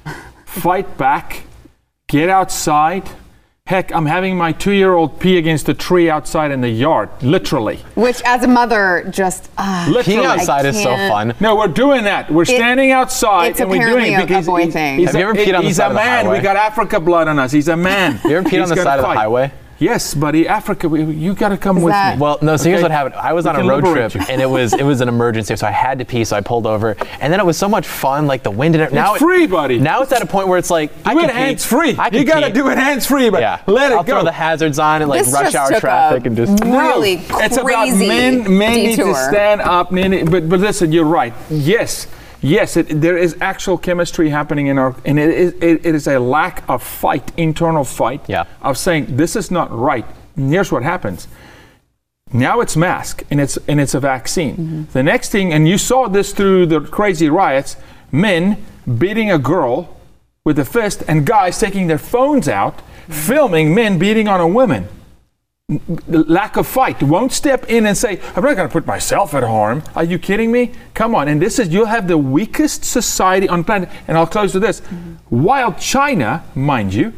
[0.45, 1.43] fight back,
[2.07, 3.09] get outside.
[3.65, 7.77] Heck, I'm having my two-year-old pee against a tree outside in the yard, literally.
[7.95, 10.17] Which, as a mother, just uh, Literally.
[10.17, 11.33] Being I outside is so can't- fun.
[11.39, 12.29] No, we're doing that.
[12.29, 14.99] We're standing outside it's and we're doing apparently it a- a because boy he- thing.
[14.99, 16.25] he's Have you a, ever peed on the side a of the man.
[16.25, 16.37] highway?
[16.39, 17.53] We got Africa blood on us.
[17.53, 18.19] He's a man.
[18.25, 19.53] You ever peed He's on the side of the highway?
[19.83, 20.47] Yes, buddy.
[20.47, 22.21] Africa, we, you got to come with that- me.
[22.21, 22.55] Well, no.
[22.55, 22.83] So here's Okay.
[22.83, 23.15] what happened.
[23.15, 24.33] I was We on a can road liberate trip, you.
[24.33, 26.23] and it was it was an emergency, so I had to pee.
[26.23, 28.83] So I pulled over, and then it was so much fun, like the wind and
[28.85, 28.93] it.
[28.93, 29.79] Now it- free, buddy.
[29.79, 31.39] Now it's at a point where it's like I do can it pee.
[31.39, 31.95] hands free.
[31.99, 32.53] I can You got to pee.
[32.53, 33.59] do it hands free, but Yeah.
[33.67, 34.13] let it I'll go.
[34.13, 36.63] throw the hazards on and like This rush just hour took traffic a and just.
[36.63, 38.57] really it's about crazy men.
[38.57, 39.15] Men need to detour.
[39.29, 39.91] stand up.
[39.91, 41.33] men need- But but listen, you're right.
[41.49, 42.07] Yes,
[42.43, 42.77] yes.
[42.77, 46.19] It, there is actual chemistry happening in our, and it is it, it is a
[46.19, 48.21] lack of fight, internal fight.
[48.27, 48.45] Yeah.
[48.61, 50.05] Of saying this is not right.
[50.35, 51.27] And here's what happens.
[52.31, 54.55] Now it's mask and it's and it's a vaccine.
[54.55, 54.83] Mm-hmm.
[54.93, 57.77] The next thing, and you saw this through the crazy riots,
[58.11, 58.63] men
[58.97, 59.97] beating a girl
[60.45, 63.13] with a fist and guys taking their phones out, mm-hmm.
[63.13, 64.87] filming men beating on a woman
[66.07, 67.01] lack of fight.
[67.01, 69.81] Won't step in and say i'm not going to put myself at harm.
[69.95, 70.73] Are you kidding me?
[70.93, 71.29] Come on.
[71.29, 74.79] And this is you'll have the weakest society on planet and i'll close with this.
[75.29, 77.13] While china mind you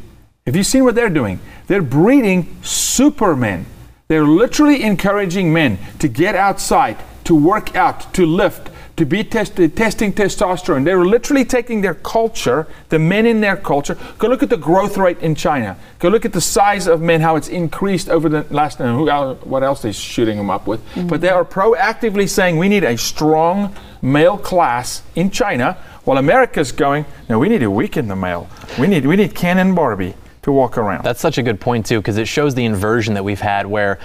[0.46, 1.40] have you seen what they're doing?
[1.66, 3.66] They're breeding supermen.
[4.08, 9.74] They're literally encouraging men to get outside to work out to lift to be tested,
[9.74, 10.86] uh, testing testosterone.
[10.86, 13.98] They're literally taking their culture, the men in their culture.
[14.18, 15.78] Go look at the growth rate in China.
[16.00, 18.80] Go look at the size of men, how it's increased over the last.
[18.80, 19.06] And who,
[19.50, 20.80] what else they're shooting them up with?
[20.94, 21.08] Mm-hmm.
[21.08, 26.72] But they are proactively saying we need a strong male class in China, while America's
[26.72, 28.48] going, no, we need to weaken the male.
[28.80, 31.04] We need we need Ken and Barbie to walk around.
[31.04, 33.98] That's such a good point too, because it shows the inversion that we've had where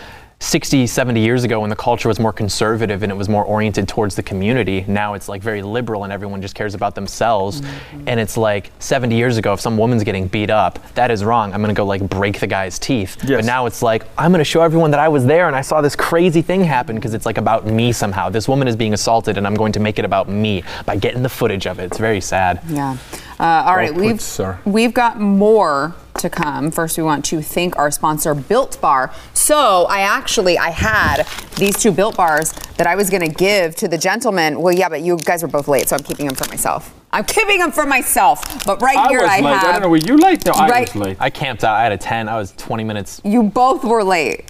[0.42, 3.86] 60, 70 years ago when the culture was more conservative and it was more oriented
[3.86, 4.86] towards the community.
[4.88, 7.61] Now it's like very liberal and everyone just cares about themselves.
[7.61, 8.09] Mm-hmm.
[8.09, 11.53] And it's like 70 years ago, if some woman's getting beat up, that is wrong.
[11.53, 13.18] I'm going to go like break the guy's teeth.
[13.22, 13.38] Yes.
[13.38, 15.61] But now it's like, I'm going to show everyone that I was there and I
[15.61, 18.30] saw this crazy thing happen because it's like about me somehow.
[18.30, 21.22] This woman is being assaulted and I'm going to make it about me by getting
[21.22, 21.84] the footage of it.
[21.84, 22.62] It's very sad.
[22.66, 22.97] Yeah.
[23.38, 24.59] Uh, all right, put, we've sir.
[24.64, 26.70] we've got more to come.
[26.70, 29.12] First, we want to thank our sponsor, Built Bar.
[29.34, 31.24] So, I actually I had
[31.56, 34.60] these two Built Bars that I was going to give to the gentleman.
[34.60, 36.94] Well, yeah, but you guys were both late, so I'm keeping them for myself.
[37.12, 38.64] I'm keeping them for myself.
[38.64, 39.54] But right I here, was I late.
[39.54, 39.64] have.
[39.64, 39.88] I don't know.
[39.88, 40.46] Were you late?
[40.46, 40.94] No, I Right.
[40.94, 41.16] was late.
[41.20, 41.74] I camped out.
[41.74, 42.28] I had a 10.
[42.28, 43.20] I was 20 minutes.
[43.24, 44.44] You both were late.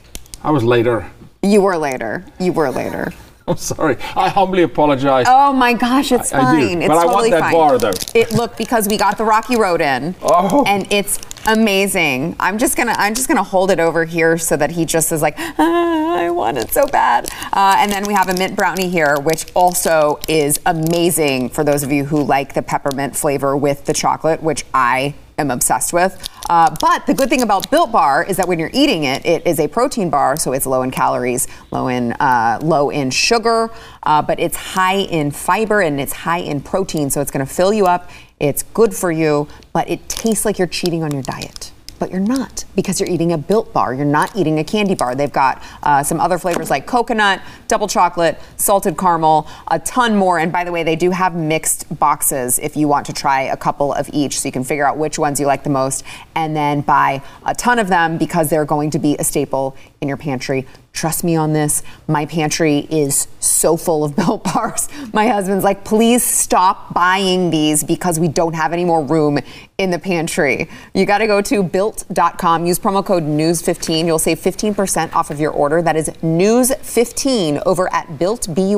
[0.45, 1.07] I was later.
[1.43, 2.25] You were later.
[2.39, 3.13] You were later.
[3.49, 3.97] I'm sorry.
[4.17, 5.27] I humbly apologize.
[5.29, 6.83] Oh my gosh, it's I- I do, fine.
[6.83, 7.53] It's but I want totally that fine.
[7.53, 7.91] bar, though.
[8.15, 10.65] It look because we got the Rocky Road in, Oh.
[10.67, 12.37] and it's amazing.
[12.39, 15.23] I'm just gonna I'm just gonna hold it over here so that he just is
[15.23, 17.29] like, ah, I want it so bad.
[17.53, 21.83] Uh, and then we have a mint brownie here, which also is amazing for those
[21.83, 26.29] of you who like the peppermint flavor with the chocolate, which I am obsessed with.
[26.49, 29.47] Uh, but the good thing about Built Bar is that when you're eating it, it
[29.47, 33.71] is a protein bar, so it's low in calories, low in uh, low in sugar,
[34.03, 37.53] uh, but it's high in fiber and it's high in protein, so it's going to
[37.53, 38.11] fill you up.
[38.41, 41.73] It's good for you, but it tastes like you're cheating on your diet.
[42.01, 43.93] But you're not because you're eating a built bar.
[43.93, 45.15] You're not eating a candy bar.
[45.15, 50.39] They've got uh, some other flavors like coconut, double chocolate, salted caramel, a ton more.
[50.39, 53.57] And by the way, they do have mixed boxes if you want to try a
[53.57, 56.03] couple of each so you can figure out which ones you like the most
[56.35, 60.09] and then buy a ton of them because they're going to be a staple in
[60.09, 60.67] your pantry.
[60.93, 61.83] Trust me on this.
[62.09, 64.89] My pantry is so full of built bars.
[65.13, 69.39] My husband's like, please stop buying these because we don't have any more room
[69.79, 70.69] in the pantry.
[70.95, 74.07] You got to go to built.com, use promo code NEWS15.
[74.07, 75.81] You'll save 15% off of your order.
[75.81, 78.77] That is NEWS15 over at built, B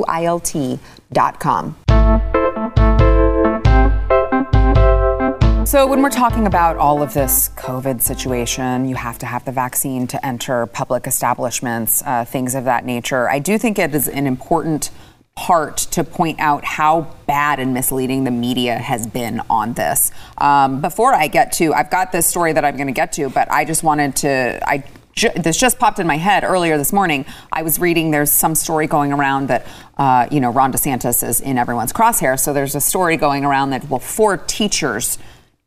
[5.73, 9.53] So, when we're talking about all of this COVID situation, you have to have the
[9.53, 13.27] vaccine to enter public establishments, uh, things of that nature.
[13.27, 14.91] I do think it is an important
[15.35, 20.11] part to point out how bad and misleading the media has been on this.
[20.37, 23.31] Um, before I get to, I've got this story that I'm going to get to,
[23.31, 24.85] but I just wanted to, I
[25.37, 27.25] this just popped in my head earlier this morning.
[27.51, 29.66] I was reading there's some story going around that
[29.99, 32.39] uh, you know Ron DeSantis is in everyone's crosshair.
[32.39, 35.18] So there's a story going around that well, four teachers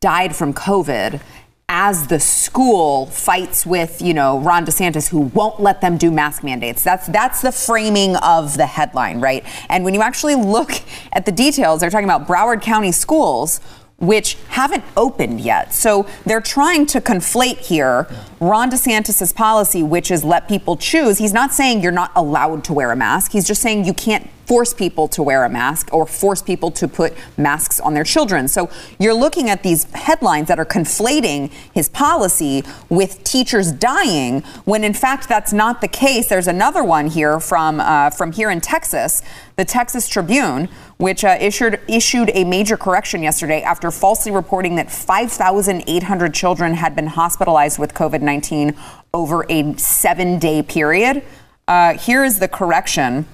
[0.06, 1.20] died from COVID
[1.68, 6.44] as the school fights with, you know, Ron DeSantis who won't let them do mask
[6.44, 6.84] mandates.
[6.84, 9.44] That's that's the framing of the headline, right?
[9.68, 10.70] And when you actually look
[11.12, 13.60] at the details, they're talking about Broward County schools
[13.98, 15.74] which haven't opened yet.
[15.74, 18.06] So they're trying to conflate here
[18.38, 21.18] Ron DeSantis' policy, which is let people choose.
[21.18, 23.32] He's not saying you're not allowed to wear a mask.
[23.32, 26.86] He's just saying you can't force people to wear a mask or force people to
[26.86, 28.46] put masks on their children.
[28.48, 34.84] So you're looking at these headlines that are conflating his policy with teachers dying, when
[34.84, 36.28] in fact that's not the case.
[36.28, 39.20] There's another one here from uh, from here in Texas,
[39.56, 40.68] the Texas Tribune,
[40.98, 46.94] which uh, issued issued a major correction yesterday after falsely reporting that 5,800 children had
[46.94, 48.76] been hospitalized with COVID-19
[49.12, 51.22] over a seven-day period.
[51.66, 53.26] Uh, here is the correction.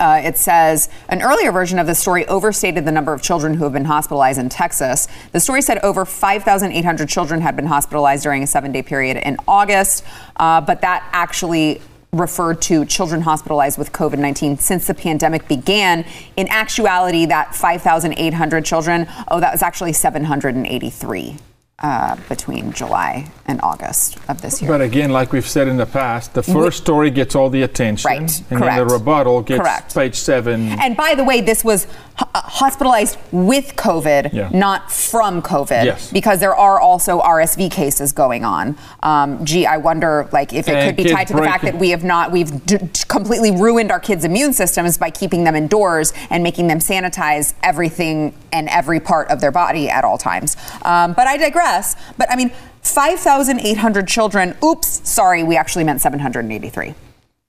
[0.00, 3.64] Uh, it says an earlier version of the story overstated the number of children who
[3.64, 5.08] have been hospitalized in Texas.
[5.32, 9.36] The story said over 5,800 children had been hospitalized during a seven day period in
[9.46, 10.04] August,
[10.36, 11.80] uh, but that actually
[12.12, 16.04] referred to children hospitalized with COVID 19 since the pandemic began.
[16.36, 21.36] In actuality, that 5,800 children, oh, that was actually 783
[21.80, 24.70] uh, between July and August of this year.
[24.70, 28.08] But again, like we've said in the past, the first story gets all the attention.
[28.08, 28.88] Right, And then correct.
[28.88, 29.94] the rebuttal gets Correct.
[29.94, 30.68] page seven.
[30.80, 31.86] And by the way, this was
[32.16, 34.48] ho- hospitalized with COVID, Yeah.
[34.52, 36.10] not from COVID, Yes.
[36.12, 38.76] because there are also RSV cases going on.
[39.02, 41.78] Um, gee, I wonder, like, if it And could be tied to the fact breaking-
[41.78, 45.56] that we have not, we've d- completely ruined our kids' immune systems by keeping them
[45.56, 50.56] indoors and making them sanitize everything and every part of their body at all times.
[50.82, 51.96] Um, but I digress.
[52.16, 52.52] But I mean,
[52.82, 54.54] 5,800 children.
[54.62, 56.94] Oops, sorry, we actually meant 783.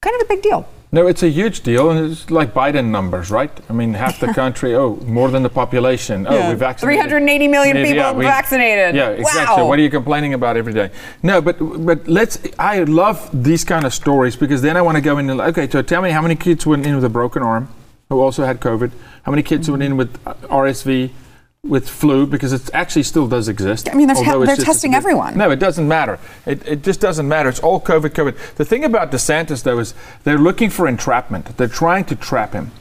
[0.05, 0.67] Kind of a big deal.
[0.91, 3.49] No, it's a huge deal, and it's like Biden numbers, right?
[3.71, 6.27] I mean, half the country, oh, more than the population.
[6.27, 6.49] Oh, Yeah.
[6.49, 7.01] we vaccinated.
[7.01, 8.93] 380 million people vaccinated.
[8.95, 9.63] Yeah, exactly.
[9.63, 9.67] Wow.
[9.67, 10.91] What are you complaining about every day?
[11.23, 12.37] No, but but let's.
[12.59, 15.27] I love these kind of stories because then I want to go in.
[15.31, 17.67] And, okay, so tell me how many kids went in with a broken arm,
[18.09, 18.91] who also had COVID?
[19.23, 21.09] How many kids went in with uh, RSV?
[21.67, 23.89] With flu because it actually still does exist.
[23.91, 25.37] I mean, they're te- they're just testing bit- everyone.
[25.37, 26.19] No, it doesn't matter.
[26.45, 27.49] It, it just doesn't matter.
[27.49, 28.55] It's all COVID, COVID.
[28.55, 29.93] The thing about DeSantis, though, is
[30.23, 31.57] they're looking for entrapment.
[31.57, 32.71] They're trying to trap him.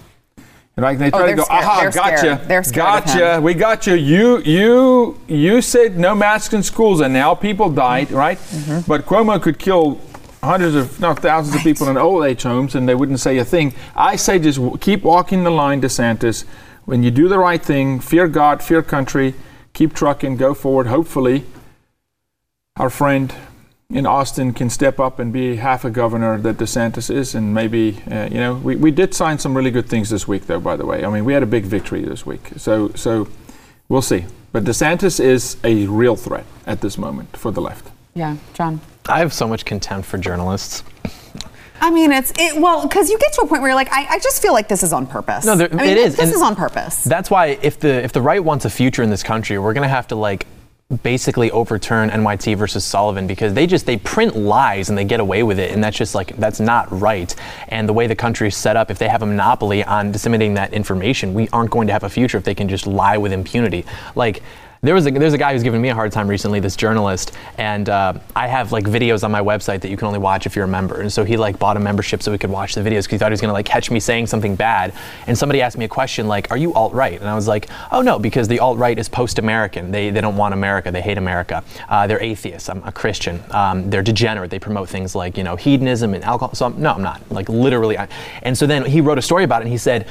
[0.76, 1.64] And like they try to Oh, they're go, scared.
[1.64, 2.48] aha, They're gotcha, scared.
[2.48, 3.42] They're scared of gotcha, him.
[3.44, 3.94] we got you.
[3.94, 8.38] You, you, you said no masks in schools, and now people died, right?
[8.38, 8.80] Mm-hmm.
[8.90, 10.00] But Cuomo could kill
[10.42, 13.44] hundreds of, not thousands of people in old age homes, and they wouldn't say a
[13.44, 13.72] thing.
[13.96, 16.44] I say just w- keep walking the line, DeSantis.
[16.84, 19.34] When you do the right thing, fear God, fear country,
[19.72, 20.86] keep trucking, go forward.
[20.86, 21.44] Hopefully,
[22.76, 23.34] our friend
[23.88, 28.02] in Austin can step up and be half a governor that DeSantis is, and maybe
[28.10, 30.60] uh, you know we, we did sign some really good things this week, though.
[30.60, 33.28] By the way, I mean we had a big victory this week, so so
[33.88, 34.26] we'll see.
[34.52, 37.90] But DeSantis is a real threat at this moment for the left.
[38.14, 38.80] Yeah, John.
[39.08, 40.84] I have so much contempt for journalists.
[41.84, 42.58] I mean, it's it.
[42.58, 44.68] Well, because you get to a point where you're like, I, I just feel like
[44.68, 45.44] this is on purpose.
[45.44, 46.16] No, there, I mean, it is.
[46.16, 47.04] This and is on purpose.
[47.04, 49.86] That's why if the if the right wants a future in this country, we're gonna
[49.86, 50.46] have to like
[51.02, 55.42] basically overturn NYT versus Sullivan because they just they print lies and they get away
[55.42, 57.34] with it and that's just like that's not right
[57.68, 60.54] and the way the country is set up if they have a monopoly on disseminating
[60.54, 63.32] that information we aren't going to have a future if they can just lie with
[63.32, 64.42] impunity like
[64.84, 67.32] there was a, there's a guy who's giving me a hard time recently, this journalist,
[67.56, 70.54] and uh, I have like videos on my website that you can only watch if
[70.54, 71.00] you're a member.
[71.00, 73.18] And so he like bought a membership so he could watch the videos because he
[73.18, 74.92] thought he was gonna like catch me saying something bad.
[75.26, 77.70] And somebody asked me a question like, "Are you alt right?" And I was like,
[77.92, 79.90] "Oh no, because the alt right is post-American.
[79.90, 80.90] They they don't want America.
[80.90, 81.64] They hate America.
[81.88, 82.68] Uh, they're atheists.
[82.68, 83.42] I'm a Christian.
[83.52, 84.50] Um, they're degenerate.
[84.50, 86.54] They promote things like you know hedonism and alcohol.
[86.54, 87.22] So I'm, no, I'm not.
[87.30, 87.96] Like literally.
[87.96, 88.06] I,
[88.42, 89.64] and so then he wrote a story about it.
[89.64, 90.06] and He said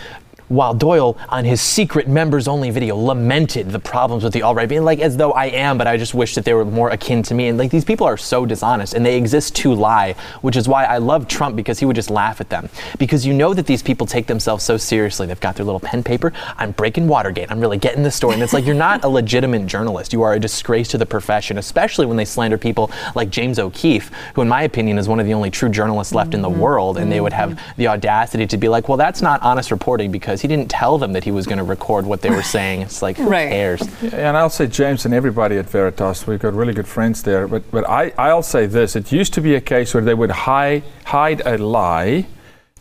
[0.48, 4.70] while Doyle, on his secret members only video, lamented the problems with the alt right,
[4.70, 7.24] being like, as though I am, but I just wish that they were more akin
[7.24, 7.48] to me.
[7.48, 10.86] And like, these people are so dishonest and they exist to lie, which is why
[10.86, 12.70] I love Trump because he would just laugh at them.
[12.98, 15.28] Because you know that these people take themselves so seriously.
[15.28, 16.34] They've got their little pen paper.
[16.58, 17.52] I'm breaking Watergate.
[17.52, 18.34] I'm really getting the story.
[18.34, 20.14] And it's like, you're not a legitimate journalist.
[20.14, 24.12] You are a disgrace to the profession, especially when they slander people like James O'Keefe,
[24.36, 26.60] who, in my opinion, is one of the only true journalists left in the mm-hmm.
[26.60, 26.98] world.
[26.98, 27.74] And they would have mm-hmm.
[27.78, 31.14] the audacity to be like, well, that's not honest reporting because he didn't tell them
[31.14, 32.82] that he was going to record what they were saying.
[32.82, 33.50] It's like, who Right.
[33.50, 33.82] cares?
[34.14, 37.48] And I'll say James and everybody at Veritas, we've got really good friends there.
[37.48, 40.32] But but I I'll say this: it used to be a case where they would
[40.32, 42.26] hide hide a lie,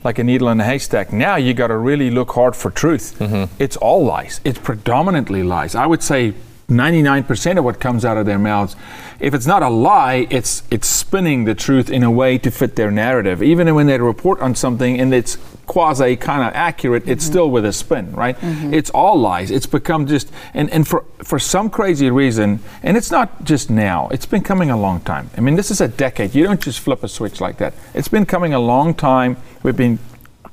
[0.04, 1.12] like a needle in a haystack.
[1.12, 3.16] Now you got to really look hard for truth.
[3.18, 3.52] Mm-hmm.
[3.58, 4.40] It's all lies.
[4.44, 5.74] It's predominantly lies.
[5.74, 6.34] I would say.
[6.68, 8.76] 99% of what comes out of their mouths
[9.20, 12.76] if it's not a lie it's it's spinning the truth in a way to fit
[12.76, 15.36] their narrative even when they report on something and it's
[15.66, 18.38] quasi kind of accurate it's still with a spin right?
[18.38, 18.74] Mm-hmm.
[18.74, 19.50] It's all lies.
[19.50, 24.08] It's become just and and for for some crazy reason and it's not just now
[24.10, 25.30] it's been coming a long time.
[25.36, 26.34] I mean this is a decade.
[26.34, 27.74] You don't just flip a switch like that.
[27.94, 29.36] It's been coming a long time.
[29.62, 29.98] We've been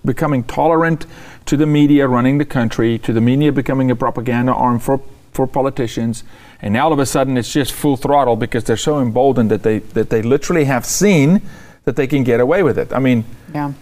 [0.06, 1.06] becoming tolerant
[1.46, 5.02] to the media running the country, to the media becoming a propaganda arm for,
[5.32, 6.24] for politicians,
[6.62, 9.64] and now all of a sudden it's just full throttle because they're so emboldened that
[9.64, 11.42] they that they literally have seen
[11.86, 12.94] that they can get away with it.
[12.94, 13.74] I mean, yeah.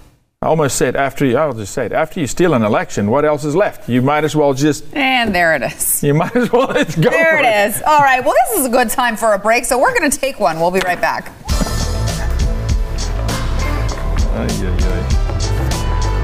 [0.44, 3.26] I almost said after you, I'll just say it after you steal an election, what
[3.26, 3.90] else is left?
[3.90, 6.04] You might as well just And there it is.
[6.04, 7.10] you might as well let's go.
[7.10, 7.82] There for it is.
[7.82, 8.24] All right.
[8.24, 10.60] Well, this is a good time for a break, so we're going to take one.
[10.60, 11.32] We'll be right back.
[14.36, 16.18] Ay, ay, ay.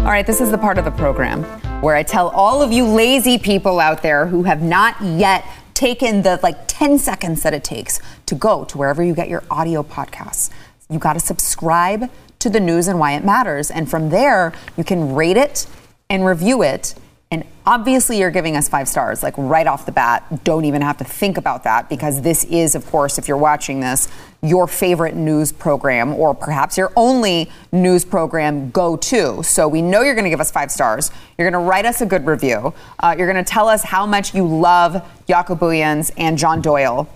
[0.00, 1.44] All right, this is the part of the program
[1.82, 5.44] where I tell all of you lazy people out there who have not yet
[5.80, 9.42] taken the like 10 seconds that it takes to go to wherever you get your
[9.50, 10.50] audio podcasts.
[10.90, 12.10] You got to subscribe
[12.40, 13.70] to the news and why it matters.
[13.70, 15.66] And from there, you can rate it
[16.10, 16.94] and review it.
[17.32, 20.42] And obviously, you're giving us five stars, like right off the bat.
[20.42, 23.78] Don't even have to think about that because this is, of course, if you're watching
[23.78, 24.08] this,
[24.42, 29.42] your favorite news program or perhaps your only news program go to.
[29.44, 31.12] So we know you're going to give us five stars.
[31.38, 32.74] You're going to write us a good review.
[32.98, 34.94] Uh, you're going to tell us how much you love
[35.28, 37.08] Booyens and John Doyle,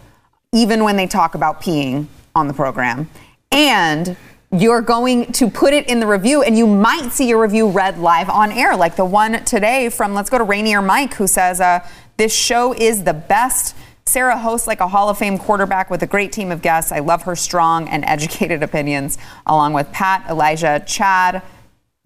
[0.52, 2.06] even when they talk about peeing
[2.36, 3.10] on the program.
[3.50, 4.16] And
[4.60, 7.98] you're going to put it in the review, and you might see your review read
[7.98, 11.60] live on air, like the one today from Let's Go to Rainier Mike, who says,
[11.60, 11.86] uh,
[12.16, 13.74] This show is the best.
[14.06, 16.92] Sarah hosts like a Hall of Fame quarterback with a great team of guests.
[16.92, 21.42] I love her strong and educated opinions, along with Pat, Elijah, Chad,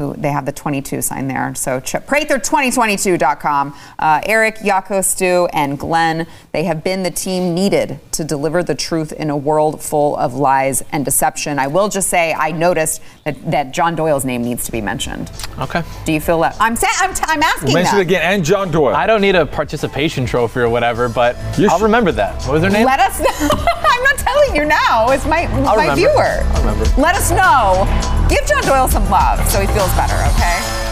[0.01, 1.53] who they have the 22 sign there.
[1.57, 3.74] So ch- Prather2022.com.
[3.99, 8.76] Uh, Eric, Jaco, Stu, and Glenn, they have been the team needed to deliver the
[8.76, 11.59] truth in a world full of lies and deception.
[11.59, 15.32] I will just say I noticed that, that John Doyle's name needs to be mentioned.
[15.59, 15.82] Okay.
[16.05, 16.57] Do you feel that?
[16.61, 17.99] I'm saying I'm, t- I'm asking Mention that.
[17.99, 18.94] it again, and John Doyle.
[18.94, 22.40] I don't need a participation trophy or whatever, but You I'll should- remember that.
[22.44, 22.86] What was her name?
[22.86, 23.49] Let us know.
[23.51, 25.11] I'm not telling you now.
[25.11, 25.96] It's my, my remember.
[25.96, 26.12] viewer.
[26.22, 26.84] I'll remember.
[27.01, 30.89] Let us know Give John Doyle some love so he feels better, okay?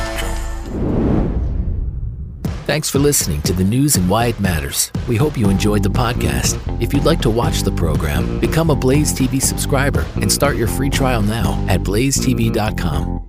[2.66, 4.90] Thanks for listening to the news and why it matters.
[5.06, 6.58] We hope you enjoyed the podcast.
[6.82, 10.66] If you'd like to watch the program, become a Blaze TV subscriber and start your
[10.66, 13.25] free trial now at blazetv.com.